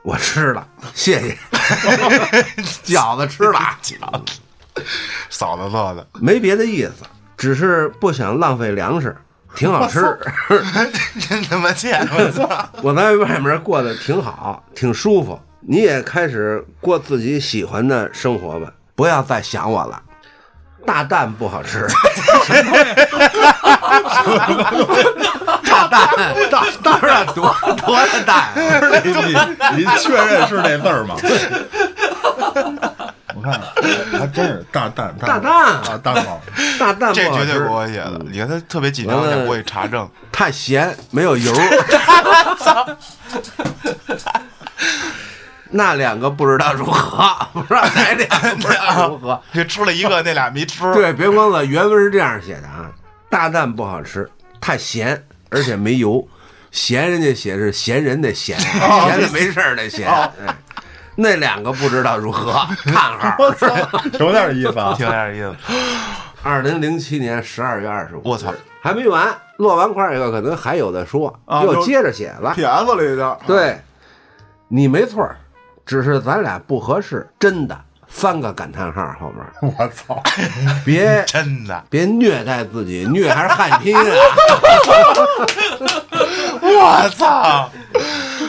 [0.02, 1.38] 我吃了，谢谢。
[2.84, 4.82] 饺子吃了，饺子
[5.30, 7.04] 嫂子做的，没别的意思，
[7.36, 9.16] 只是不想浪费粮食，
[9.54, 10.00] 挺好吃。
[11.28, 12.06] 真他妈贱！
[12.12, 12.68] 我操！
[12.82, 15.40] 我在外面过得挺好，挺舒服。
[15.60, 20.02] 你也开始过自己喜欢的生活吧，不要再想我了。
[20.86, 21.86] 大蛋不好吃，
[25.68, 26.08] 大蛋
[26.50, 28.48] 大当然多多的蛋，
[29.04, 31.16] 你你你确认是那字儿吗？
[33.34, 33.60] 我看
[34.18, 36.40] 还真是大蛋大蛋啊蛋黄。
[36.78, 38.18] 大蛋这绝对不好吃不我写的。
[38.30, 40.08] 你看他特别紧张，完了想过去查证。
[40.32, 41.52] 太咸，没有油。
[45.70, 49.40] 那两个不知道如何， 不知道哪两个不知道如何。
[49.52, 50.92] 就吃了一个，那俩没吃。
[50.94, 52.90] 对，别忘了原文是这样写的啊，
[53.28, 54.28] 大蛋不好吃，
[54.60, 56.26] 太咸，而且没油。
[56.70, 60.08] 咸人家写是闲人的闲， 闲的没事儿的闲。
[60.10, 60.54] 哎，
[61.14, 62.52] 那两个不知道如何，
[62.84, 63.36] 叹号。
[64.20, 64.94] 有点意思啊。
[64.96, 65.56] 挺有点意思。
[66.42, 72.52] 二零零七年十二月二十五，我操，还没完，落完块以后可能还有的说，啊又接着写了。
[72.54, 73.80] 撇子了一下，对，
[74.68, 75.36] 你没错儿，
[75.86, 77.78] 只是咱俩不合适，真的。
[78.08, 79.44] 三个感叹号后面，
[79.78, 80.22] 我操！
[80.84, 84.02] 别 真的，别虐待自己，虐还是汉拼啊！
[86.62, 87.70] 我操！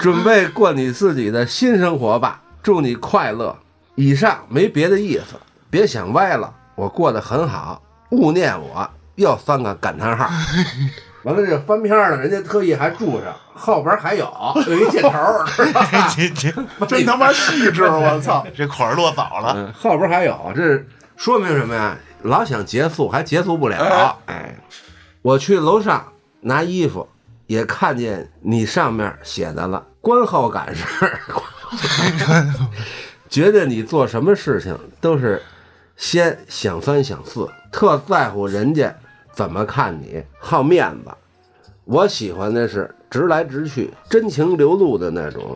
[0.01, 3.55] 准备过你自己的新生活吧，祝你快乐。
[3.95, 5.35] 以上没别的意思，
[5.69, 7.81] 别想歪了，我过得很好，
[8.11, 8.87] 勿念我。
[9.15, 10.29] 又三个感叹号，
[11.23, 14.31] 完了这翻篇呢，人家特意还注上，后边还有
[14.67, 15.09] 有一箭头，
[15.45, 16.13] 知道吧？
[16.15, 16.51] 这这
[16.85, 18.45] 真他妈细致，我操！
[18.55, 19.53] 这款儿落早了。
[19.55, 20.83] 嗯，后边还有，这
[21.15, 21.97] 说明什么呀？
[22.23, 24.17] 老想结束还结束不了。
[24.25, 24.55] 哎，
[25.21, 27.07] 我去楼上拿衣服，
[27.45, 29.85] 也看见你上面写的了。
[30.01, 30.85] 观后感是，
[33.29, 35.41] 觉得你做什么事情都是
[35.95, 38.93] 先想三想四，特在乎人家
[39.37, 41.11] 怎么看你，好面子。
[41.85, 45.55] 我喜欢的是直来直去、真情流露的那种。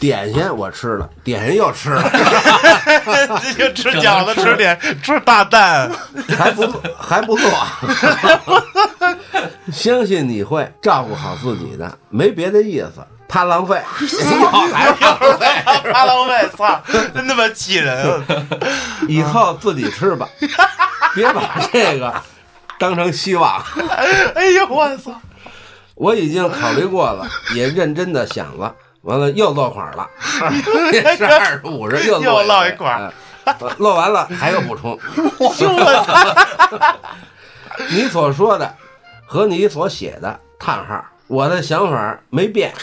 [0.00, 2.02] 点心我吃了，点心又吃了。
[3.72, 5.88] 吃饺子，吃点吃大蛋，
[6.36, 6.62] 还不
[6.98, 7.48] 还不错，
[9.72, 13.80] 相信你会照顾好自己的，没别的意思，怕浪费，
[14.72, 15.46] 还 怕浪费，
[15.92, 16.82] 怕浪费，操，
[17.14, 18.04] 真他妈气人！
[18.04, 18.24] 啊
[19.06, 20.28] 以后自己吃吧，
[21.14, 22.12] 别把这个
[22.82, 23.62] 当成希望。
[24.34, 25.12] 哎呦我操！
[25.94, 27.24] 我已经考虑过了，
[27.54, 30.04] 也认真的想了，完了又落款了，
[30.92, 33.12] 也是二十五日又又落落一块儿
[33.44, 34.98] 哎落完了还有补充。
[35.38, 35.48] 我
[36.04, 36.96] 操！
[37.88, 38.74] 你所说的
[39.26, 42.74] 和你所写的叹号，我的想法没变，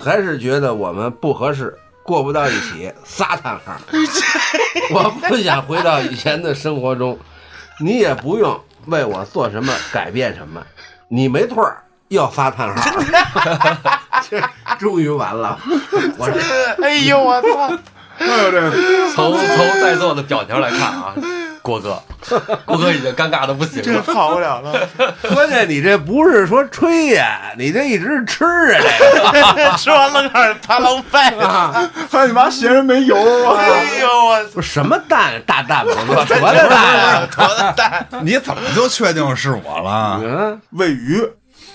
[0.00, 3.72] 还是觉得我们不合适，过不到一起，仨叹号。
[4.92, 7.18] 我不想回到以前的生活中，
[7.80, 10.62] 你也不用为我做什么改变什么，
[11.08, 13.00] 你没错儿，又发叹号。
[14.28, 14.40] 这
[14.78, 15.58] 终于完了，
[16.18, 16.40] 我这
[16.84, 17.78] 哎呦我操！
[18.20, 18.70] 哎呦这
[19.12, 21.14] 从 从在座的表情来看啊，
[21.62, 22.00] 郭哥，
[22.64, 24.02] 郭哥已经尴尬的不行这了。
[24.02, 24.88] 跑不了了，
[25.34, 28.82] 关键你这不是说吹呀，你这一直是吃啊，
[29.32, 29.70] 这个。
[29.76, 31.18] 吃完了开始怕浪费。
[32.10, 33.56] 还你妈嫌人没油啊！
[33.58, 34.50] 哎呦我操！
[34.54, 37.28] 不是什么蛋大蛋不错，多大蛋啊？
[37.34, 40.20] 多的蛋， 你怎么就确定是我了？
[40.22, 41.26] 嗯，喂鱼，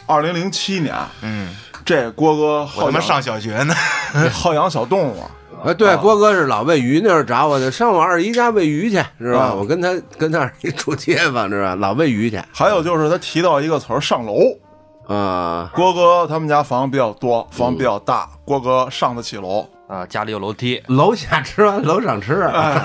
[0.05, 3.73] 二零零七年，嗯，这郭哥我好养他妈上小学呢。
[4.31, 5.23] 好养小动物，
[5.65, 9.39] 哎，对，郭哥是老喂鱼，那会儿找我的，上我二姨家喂鱼去，是吧？
[9.39, 11.75] 啊我跟他跟他二姨住街坊，知道吧？
[11.81, 14.35] 老喂鱼去，还有就是他提到一个词儿上楼。
[15.07, 19.67] 啊，郭哥他们家房比较多，房比较大，郭哥上得起楼。
[19.87, 22.81] 啊，家里有楼梯，楼下吃完 楼上吃哎，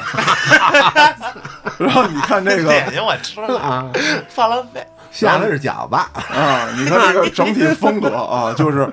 [1.79, 3.91] 然后你看这个点心我吃了，啊，
[4.29, 4.87] 放浪费。
[5.11, 8.87] 下的是饺子，啊，你看这个整体风格啊，就是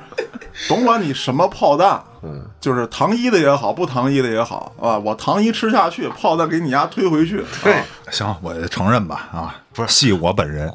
[0.69, 7.43] 甭管你什么炮弹，嗯，就是糖衣的也好，不糖衣的也好啊，我糖衣吃下去，炮弹给你丫推回去。
[7.63, 10.71] 对啊，行，我承认吧啊，不是系我本人，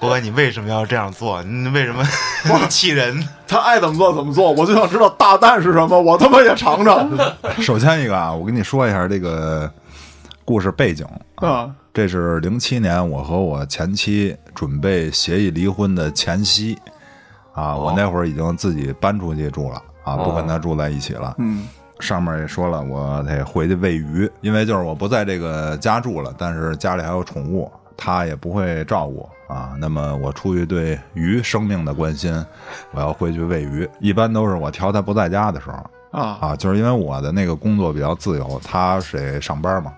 [0.00, 1.42] 我问你为什么要这样做？
[1.44, 2.04] 你为什么
[2.68, 3.26] 气人？
[3.46, 7.08] 他爱怎么做怎么做，我就想知道大蛋是什么，我他妈也尝尝
[7.62, 9.70] 首先一个啊，我跟你说一下这个
[10.44, 11.70] 故事背景啊，啊。
[11.92, 16.78] 这是零七年我和我前妻准备协议离婚的前夕
[17.52, 21.34] 啊，我那会儿已经自己搬出去住了啊，不跟他住在一起了。
[21.38, 21.66] 嗯，
[21.98, 29.74] 上面也说了，我得回去喂鱼，因为就是我不在这个家住了，但是家里还有宠物，他也不会照顾啊。
[29.78, 32.32] 那么我出于对鱼生命的关心，
[32.92, 39.92] 我要回去喂鱼，一般都是我挑他不在家的时候啊啊，就是因为我的那个工作比较自由，他是上班嘛，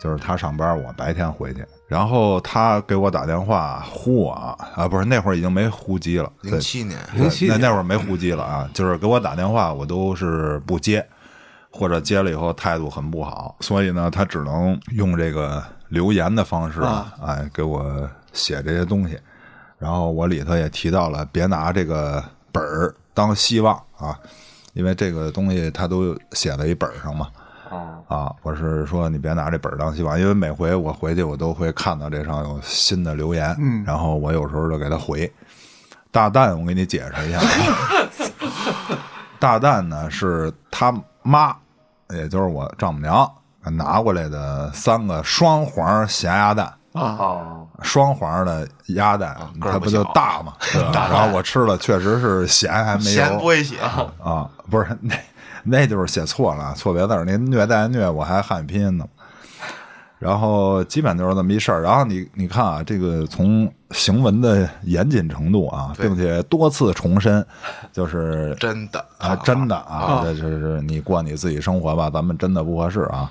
[0.00, 1.64] 就是他上班，我白天回去。
[1.86, 11.06] 然后他给我打电话呼我啊，不是那会儿已经没呼机了，零七年，零七那那会儿没呼机了啊，就是给我打电话，我都是不接，
[11.70, 19.16] 或者接了以后态度很不好，所以呢，他只能用这个留言的方式啊，哎，给我写这些东西。
[19.78, 24.18] 然后我里头也提到了，别拿这个本儿当希望啊，
[24.72, 27.28] 因为这个东西他都写在一本儿上嘛。
[28.08, 35.32] 啊，我是说你别拿这本儿当希望，因为每回我回去我都会看到这上有新的留言，嗯，然后我有时候就给他回。
[36.10, 37.38] 大蛋，我给你解释一下。
[37.38, 37.44] 啊，
[39.38, 41.54] 大蛋呢是他妈，
[42.10, 43.30] 也就是我丈母娘
[43.72, 50.54] 拿过来的三个双黄咸鸭蛋啊，哦，双黄的鸭蛋，它不就大嘛？
[50.94, 53.78] 然后我吃了，确实是咸还没有咸不会咸，
[54.22, 55.14] 啊，不是那
[55.66, 57.24] 那就是写错了，错别字儿。
[57.24, 59.04] 那虐待虐我还汉语拼音呢。
[60.18, 61.82] 然后基本就是这么一事儿。
[61.82, 67.44] 然后你你看啊，这个从行文的严谨程度啊，并且多次重申，
[67.92, 73.30] 就是真的啊，真的啊，这就是你过你自己生活吧，咱们真的不合适啊。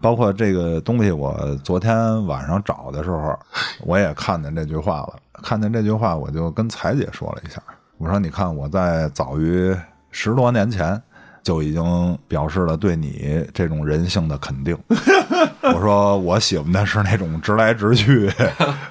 [0.00, 3.38] 包括这个东西，我昨天晚上找的时候，
[3.80, 5.14] 我也看见这句话了。
[5.42, 7.60] 看见这句话，我就跟彩姐说了一下，
[7.98, 9.76] 我说：“你看，我在早于
[10.10, 11.00] 十多年前
[11.42, 14.76] 就已经表示了对你这种人性的肯定。
[15.62, 18.30] 我说我喜欢的是那种直来直去、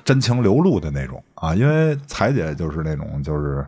[0.03, 3.65] 真情流露的那种啊，因为彩姐就是那种就是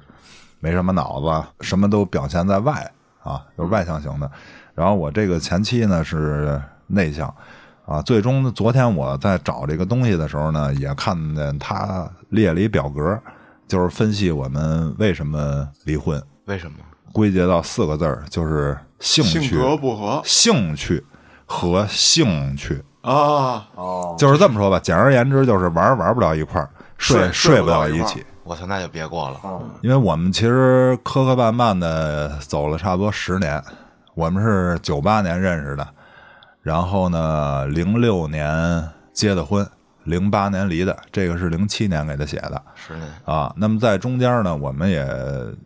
[0.59, 2.89] 没什么脑子，什么都表现在外
[3.23, 4.29] 啊，就是外向型的。
[4.73, 7.33] 然后我这个前妻呢是内向
[7.85, 8.01] 啊。
[8.01, 13.19] 最终，昨天我在找这个东西的时候呢，也看见他列了一表格，
[13.67, 16.77] 就是分析我们为什么离婚，为什么？
[17.13, 21.05] 归结到四个字儿，就是兴趣、性格不合兴趣
[21.45, 22.83] 和兴趣。
[23.01, 23.67] 啊，
[24.17, 28.25] 就是这么说吧，简而言之就是玩玩不了一块儿，睡睡睡不到一起。
[28.43, 29.39] 我操，那就别过了。
[29.81, 33.63] 因为我们其实磕磕绊绊的走了差不多十年，
[34.15, 35.87] 我们是九八年认识的，
[36.61, 39.65] 然后呢，零六年结的婚，
[40.05, 42.61] 零八年离的，这个是零七年给他写的。
[42.75, 43.53] 是呢，啊。
[43.57, 45.07] 那么在中间呢，我们也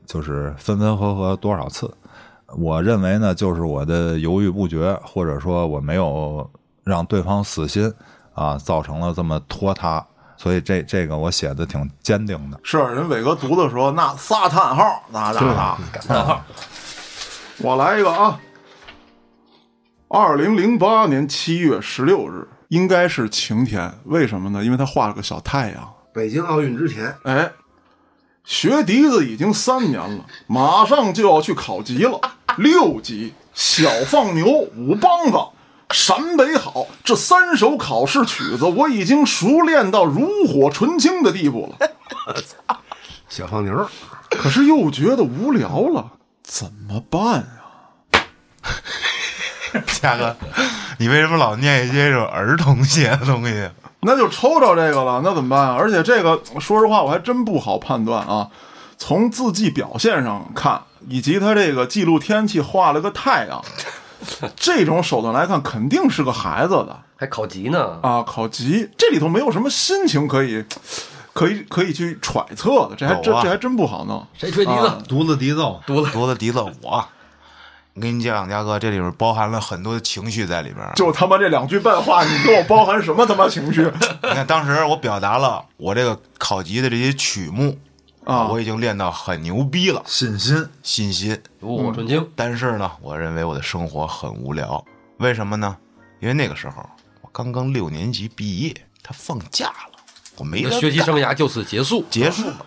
[0.05, 1.91] 就是分分合合多少次，
[2.57, 6.49] 我认为呢，就是我的犹豫不决，或者说我没有
[6.83, 7.91] 让对方死心
[8.33, 10.05] 啊，造成了这么拖沓，
[10.38, 12.59] 所以这这个我写的挺坚定的。
[12.63, 16.41] 是人伟哥读的时候那仨叹号，那那那感叹号，
[17.59, 18.39] 我来一个啊，
[20.09, 24.63] 二零零八年七月十六日，应该是晴天，为什么呢？
[24.63, 25.93] 因为他画了个小太阳。
[26.13, 27.51] 北京奥运之前，哎，
[28.43, 32.20] 学笛子已经三年了，马上就要去考级了，
[32.57, 35.38] 六级，小放牛，五梆子。
[35.89, 41.89] 陕北好，这三首考试曲子我已经熟练到炉火纯青的地步了，
[43.30, 43.89] 小放牛，
[44.30, 46.11] 可是又觉得无聊了，
[46.43, 47.47] 怎么办
[48.11, 48.20] 啊？
[50.01, 50.36] 嘉哥，
[50.97, 53.69] 你为什么老念一些这种儿童写的东西？
[54.01, 55.75] 那就抽着这个了，那怎么办啊？
[55.77, 58.47] 而且这个，说实话，我还真不好判断啊。
[58.97, 63.63] 从字迹表现上看，以及他这个记录天气画了个太阳，
[64.55, 68.23] 这种手段来看，肯定是个孩子的还考级呢，啊。
[68.23, 70.63] 考级这里头没有什么心情可以，
[71.33, 74.25] 可以可以去揣测的，这还真啊这还真不好弄。
[74.35, 74.97] 谁吹笛子啊？
[75.07, 77.05] 独子笛奏，读了，多的笛子我。
[77.97, 80.87] 我跟你讲，嘉哥，这里边包含了很多的情绪在里边。
[80.95, 87.75] 就他妈这两句半话，你给我包含什么他妈情绪你看， 当时我表达了我这个考级的这些曲目
[88.23, 88.49] 啊？
[88.49, 91.41] 我已经练到很牛逼了，信心，信心。
[91.61, 94.85] 炉火纯青，但是呢，我认为我的生活很无聊，
[95.17, 95.75] 为什么呢？
[96.19, 96.87] 因为那个时候
[97.21, 99.99] 我刚刚六年级毕业，他放假了，
[100.35, 102.05] 我没得学习生涯就此结束。
[102.11, 102.63] 结束了，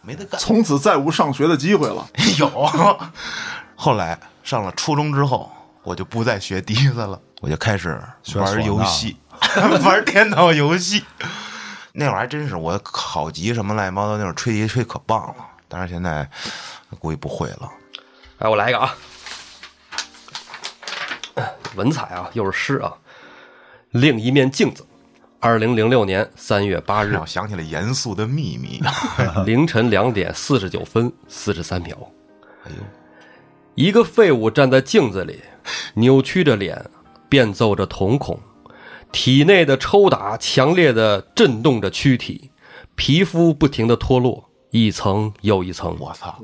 [0.00, 0.40] 没得干。
[0.40, 2.04] 从此再无上学的机会了。
[2.40, 2.48] 有，
[3.76, 5.50] 后来上了初中之后，
[5.82, 8.00] 我就不再学笛子了，我就开始
[8.34, 9.16] 玩游戏，
[9.84, 11.04] 玩电脑游戏。
[11.92, 16.28] 那会儿还真是我考级什么乱七八糟，那会儿吹笛吹可棒了，但是现在
[16.98, 17.70] 估计不会了。
[18.38, 18.94] 哎，我来一个啊，
[21.76, 22.92] 文采啊，又是诗啊。
[23.90, 24.86] 另一面镜子，
[25.38, 28.82] 二零零六年三月八日让我想起了严肃的秘密。
[29.44, 31.94] 凌晨两点四十九分四十三秒，
[32.64, 32.76] 哎呦，
[33.74, 35.40] 一个废物站在镜子里，
[35.94, 36.90] 扭曲着脸，
[37.28, 38.38] 变奏着瞳孔，
[39.10, 42.50] 体内的抽打强烈的震动着躯体，
[42.94, 45.96] 皮肤不停的脱落，一层又一层。
[45.98, 46.38] 我操！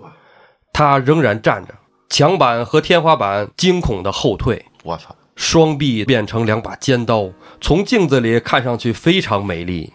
[0.72, 1.74] 他仍然站着，
[2.08, 5.14] 墙板和天花板惊恐的后退，我操！
[5.36, 9.92] 双臂变成两把尖刀，从镜子里看上去非常美丽。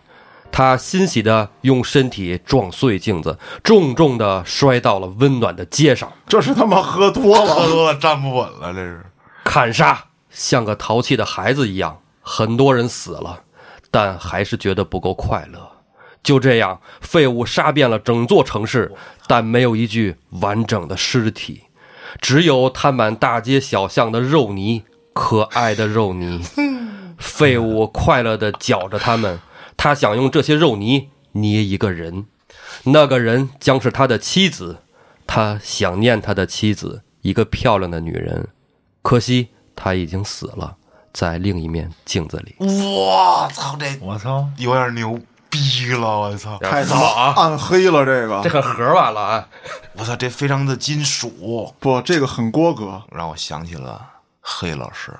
[0.54, 6.14] 他欣喜地用身体撞碎镜子，重重地摔到了温暖的街上。
[6.28, 7.56] 这是他妈喝多了。
[7.56, 9.04] 喝多了站不稳了，这是。
[9.44, 13.40] 砍杀像个淘气的孩子一样，很多人死了，
[13.90, 15.60] 但还是觉得不够快乐。
[16.22, 18.94] 就这样，废物杀遍了整座城市，
[19.26, 21.64] 但没有一具完整的尸体，
[22.22, 24.84] 只有摊满大街小巷的肉泥，
[25.14, 26.46] 可爱的肉泥。
[27.18, 29.40] 废物快乐地搅着它们，
[29.78, 32.26] 他想用这些肉泥捏一个人，
[32.84, 34.80] 那个人将是他的妻子。
[35.26, 38.50] 他想念他的妻子，一个漂亮的女人。
[39.02, 40.76] 可惜他已经死了，
[41.14, 42.56] 在另一面镜子里。
[42.60, 45.20] 我操，这我操，有点牛
[45.50, 46.20] 逼了！
[46.20, 49.48] 我操，太早啊暗黑了，这个这很盒完了啊！
[49.94, 53.02] 我操，这非常的金属，不，这个很郭哥。
[53.12, 54.06] 让我想起了
[54.42, 55.12] 黑老师。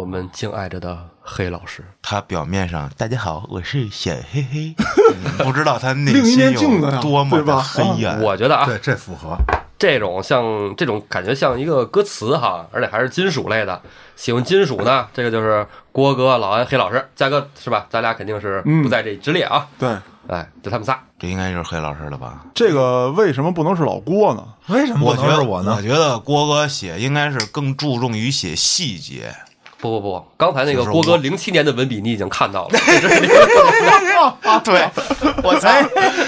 [0.00, 4.74] 我们敬爱着的黑老师，他表面上大家好，我是小黑黑，
[5.44, 8.18] 不知道他内心有多么的黑暗。
[8.22, 9.36] 我觉得啊，对，这符合。
[9.78, 13.78] 这种像这种感觉像一个歌词哈，而且还是金属类的。
[14.16, 17.86] 喜欢金属呢，这个就是郭哥、老安、黑老师，嘉哥是吧？
[17.90, 19.68] 咱俩肯定是不在这之列啊。
[19.78, 19.94] 对，
[20.28, 20.98] 哎，就他们仨。
[21.18, 22.46] 这应该就是黑老师了吧？
[22.54, 24.42] 这个为什么不能是老郭呢？
[24.68, 25.82] 为什么不我觉得能是我呢我？
[25.82, 29.30] 觉得郭哥写应该是更注重于写细节。
[29.80, 32.70] 不不不，刚才那个郭哥我零七年的文笔你已经看到了，
[34.64, 34.88] 对，
[35.42, 35.82] 我猜，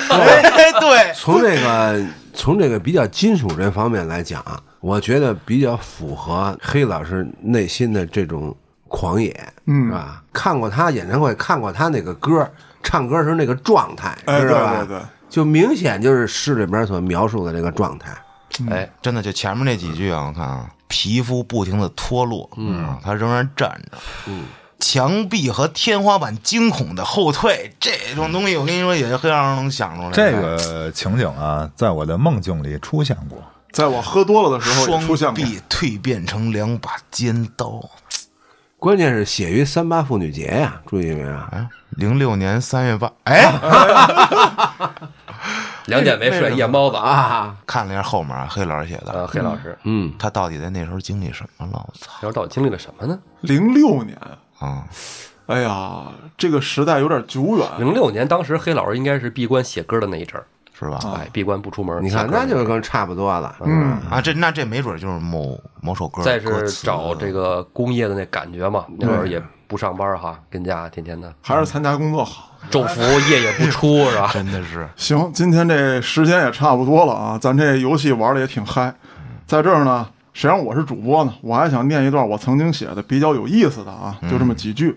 [0.09, 4.43] 哎，对， 从这个从这个比较金属这方面来讲，
[4.81, 8.57] 我觉得比较符合黑老师内心的这种
[8.89, 9.87] 狂野，嗯。
[9.87, 10.23] 是吧？
[10.33, 12.51] 看过他演唱会，看过他那个歌，
[12.83, 14.85] 唱歌时候那个状态，知道吧？
[14.89, 18.11] 对对，就明显就是诗里边所描述的这个状态。
[18.71, 24.45] 哎，真的就前面那几句啊，我看啊，皮肤不停的脱落，嗯，他仍然站着，嗯，
[24.79, 30.11] 墙壁和天花板惊恐的后退，这种东西我跟你说，也就黑老师能想出来。
[30.11, 33.39] 这个情景啊，在我的梦境里出现过。
[33.71, 35.35] 在我喝多了的时候出现过。
[35.35, 37.83] 双臂蜕变成两把尖刀。
[38.77, 41.39] 关键是写于三八妇女节呀，注意没有？
[41.53, 43.51] 哎，零六年三月八，哎，
[45.87, 47.11] 两点没睡，夜猫子啊。
[47.11, 51.85] 啊，看了一下后面啊，黑老师写的，呃，黑老师，嗯，他到底在那时候经历什么了？
[51.87, 53.19] 我操那时候到底经历了什么呢？
[53.41, 54.17] 零六年，
[54.59, 54.85] 啊！
[55.47, 56.05] 哎呀，
[56.39, 57.67] 这个时代有点久远。
[57.79, 60.99] 零六年，当时黑老师应该是闭关写歌的那一阵儿，是吧？
[61.17, 62.03] 哎，闭关不出门。
[62.03, 63.55] 你看那就是跟差不多了。
[63.61, 69.43] 嗯，啊，这那这没准就是某某首歌再是找这个工业的那感觉嘛，那会儿也
[69.73, 72.51] 不上班哈，跟家天天的还是参加工作好。
[72.71, 73.01] 昼伏
[73.31, 74.31] 夜也不出是吧？
[74.35, 78.95] 真的是行，今天这时间也差不多了啊，咱这游戏玩的也挺嗨。
[79.47, 81.33] 在这儿呢，谁让我是主播呢？
[81.41, 84.95] 我还想念一段我曾经写的比较有意思的啊，就这么几句。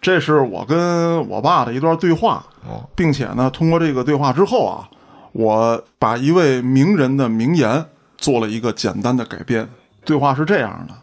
[0.00, 4.88] 这是我跟我爸的一段对话，哦，并且呢，通过这个对话之后啊，
[5.32, 7.84] 我把一位名人的名言
[8.18, 9.68] 做了一个简单的改编。
[10.04, 10.94] 对话是这样的：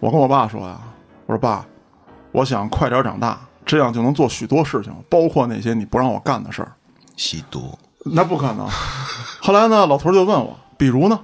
[0.00, 0.80] 我跟我爸说呀，
[1.26, 1.64] 我说爸，
[2.32, 6.72] 我想快点长大，这样就能做许多事情，包括那些你不让我干的事儿。
[7.16, 8.66] 吸毒，那不可能。
[9.40, 11.20] 后来呢，老头就问我，比如呢？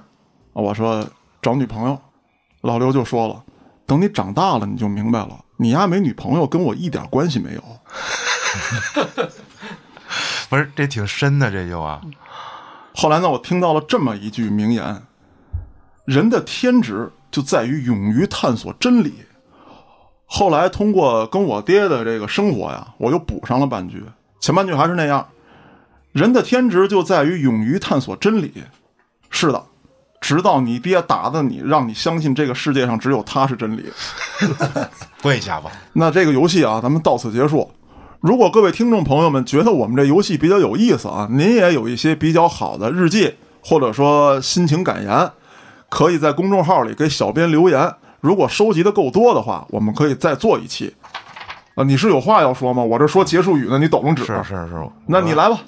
[0.53, 1.05] 我说
[1.41, 1.99] 找女朋友。
[2.61, 3.41] 老刘就说了，
[3.85, 7.63] 等你长大了，你就明白了，你丫没女朋友跟我一点关系没有。
[10.49, 12.01] 不是这挺深的，这就啊，
[12.95, 15.01] 后来呢，我听到了这么一句名言：
[16.03, 19.23] 人的天职就在于勇于探索真理。
[20.31, 24.03] 后来通过跟我爹的这个生活呀，我又补上了半句，
[24.39, 25.27] 前半句还是那样：
[26.11, 28.53] 人的天职就在于勇于探索真理。
[29.31, 29.63] 是的，
[30.21, 33.85] 直到你爹打的你，让你相信这个世界上只有他是真理。
[35.23, 35.71] 跪下吧。
[35.93, 37.71] 那这个游戏啊，咱们到此结束。
[38.19, 45.31] 如果各位听众朋友们觉得我们这游戏比较有意思啊，您也有一些比较好的日记或者说心情感言，
[45.89, 47.95] 可以在公众号里给小编留言。
[48.21, 50.93] 如果收集的够多的话，我们可以再做一期。
[51.75, 52.83] 啊，你是有话要说吗？
[52.83, 54.25] 我这说结束语呢，你抖动指。
[54.25, 55.59] 是是是，那你来吧。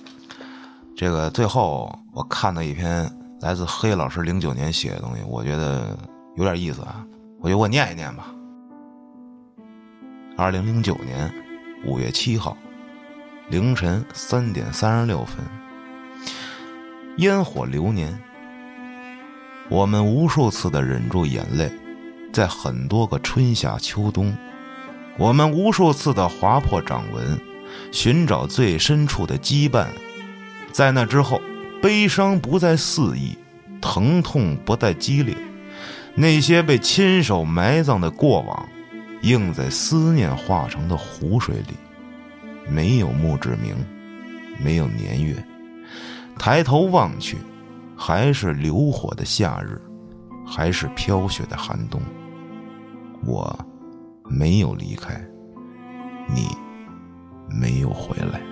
[0.95, 5.97] 这个最后我看到一篇来自黑老师零九年写的东西，我觉得
[6.35, 7.05] 有点意思啊，
[7.39, 8.27] 我就我念一念吧。
[10.37, 11.33] 二零零九年
[11.85, 12.57] 五月七号
[13.49, 15.37] 凌晨三点三十六分，
[17.17, 18.19] 烟火流年，
[19.69, 21.71] 我们无数次的忍住眼泪，
[22.31, 24.35] 在很多个春夏秋冬，
[25.17, 27.39] 我们无数次的划破掌纹，
[27.91, 29.87] 寻找最深处的羁绊。
[30.71, 31.41] 在那之后，
[31.81, 33.37] 悲伤不再肆意，
[33.81, 35.35] 疼痛不再激烈，
[36.15, 38.69] 那些被亲手埋葬的过往，
[39.21, 41.75] 映在思念化成的湖水里，
[42.69, 43.75] 没有墓志铭，
[44.63, 45.35] 没有年月。
[46.39, 47.37] 抬头望去，
[47.97, 49.79] 还是流火的夏日，
[50.47, 52.01] 还是飘雪的寒冬。
[53.25, 53.57] 我
[54.25, 55.23] 没有离开，
[56.27, 56.47] 你
[57.49, 58.50] 没有回来。